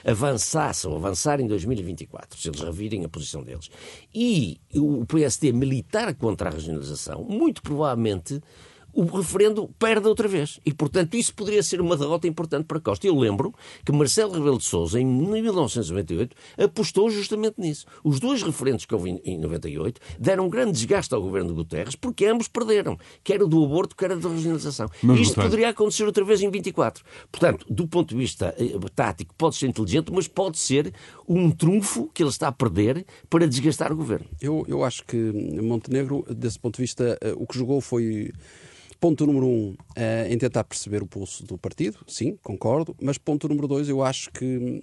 [0.04, 3.70] avançasse ou avançar em 2024, se eles revirem a posição deles,
[4.14, 8.42] e o PSD militar contra a regionalização, muito provavelmente
[8.94, 10.60] o referendo perde outra vez.
[10.66, 13.06] E, portanto, isso poderia ser uma derrota importante para Costa.
[13.06, 13.54] Eu lembro
[13.86, 17.86] que Marcelo Rebelo de Sousa, em 1998, apostou justamente nisso.
[18.04, 21.96] Os dois referendos que houve em 98 deram um grande desgaste ao governo de Guterres,
[21.96, 24.90] porque ambos perderam, quer o do aborto, quer a da regionalização.
[25.04, 27.04] Mas, Isto poderia acontecer outra vez em 24.
[27.32, 30.94] Portanto, do ponto de vista eh, tático, pode ser inteligente, mas pode ser
[31.28, 34.26] um trunfo que ele está a perder para desgastar o governo.
[34.42, 35.18] Eu, eu acho que
[35.62, 38.32] Montenegro, desse ponto de vista, eh, o que jogou foi
[39.00, 43.48] Ponto número um, é, em tentar perceber o pulso do partido, sim, concordo, mas ponto
[43.48, 44.80] número dois, eu acho que hum,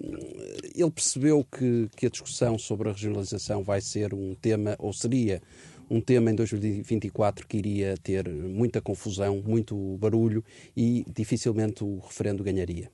[0.73, 5.41] ele percebeu que, que a discussão sobre a regionalização vai ser um tema, ou seria
[5.89, 10.43] um tema em 2024 que iria ter muita confusão, muito barulho
[10.75, 12.89] e dificilmente o referendo ganharia.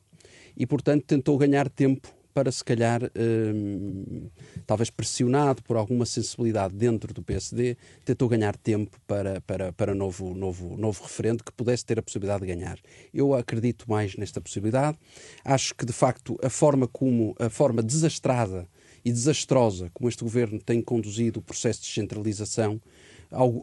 [0.57, 4.29] E, portanto, tentou ganhar tempo para se calhar, hum,
[4.65, 10.33] talvez pressionado por alguma sensibilidade dentro do PSD, tentou ganhar tempo para, para, para novo,
[10.33, 12.79] novo, novo referendo que pudesse ter a possibilidade de ganhar.
[13.13, 14.97] Eu acredito mais nesta possibilidade.
[15.43, 18.67] Acho que, de facto, a forma como, a forma desastrada
[19.03, 22.79] e desastrosa como este governo tem conduzido o processo de descentralização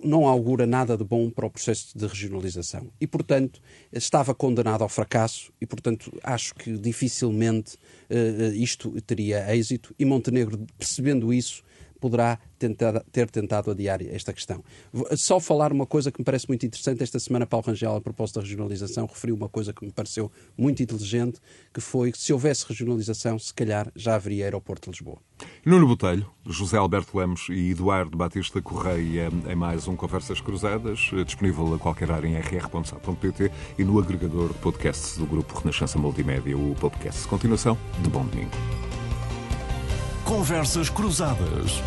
[0.02, 2.90] não augura nada de bom para o processo de regionalização.
[3.00, 3.60] E, portanto,
[3.92, 7.76] estava condenado ao fracasso e, portanto, acho que dificilmente
[8.10, 11.62] uh, isto teria êxito e Montenegro, percebendo isso,
[12.00, 12.38] poderá
[13.12, 14.62] ter tentado adiar esta questão.
[15.16, 17.02] Só falar uma coisa que me parece muito interessante.
[17.02, 20.82] Esta semana, Paulo Rangel, a propósito da regionalização, referiu uma coisa que me pareceu muito
[20.82, 21.40] inteligente,
[21.72, 25.18] que foi que se houvesse regionalização, se calhar já haveria aeroporto de Lisboa.
[25.64, 31.74] Nuno Botelho, José Alberto Lemos e Eduardo Batista Correia em mais um Conversas Cruzadas, disponível
[31.74, 36.74] a qualquer área em rr.sa.pt e no agregador de podcasts do Grupo Renascença Multimédia, o
[36.74, 37.26] podcast.
[37.28, 38.87] Continuação de Bom Domingo.
[40.28, 41.82] Conversas Cruzadas.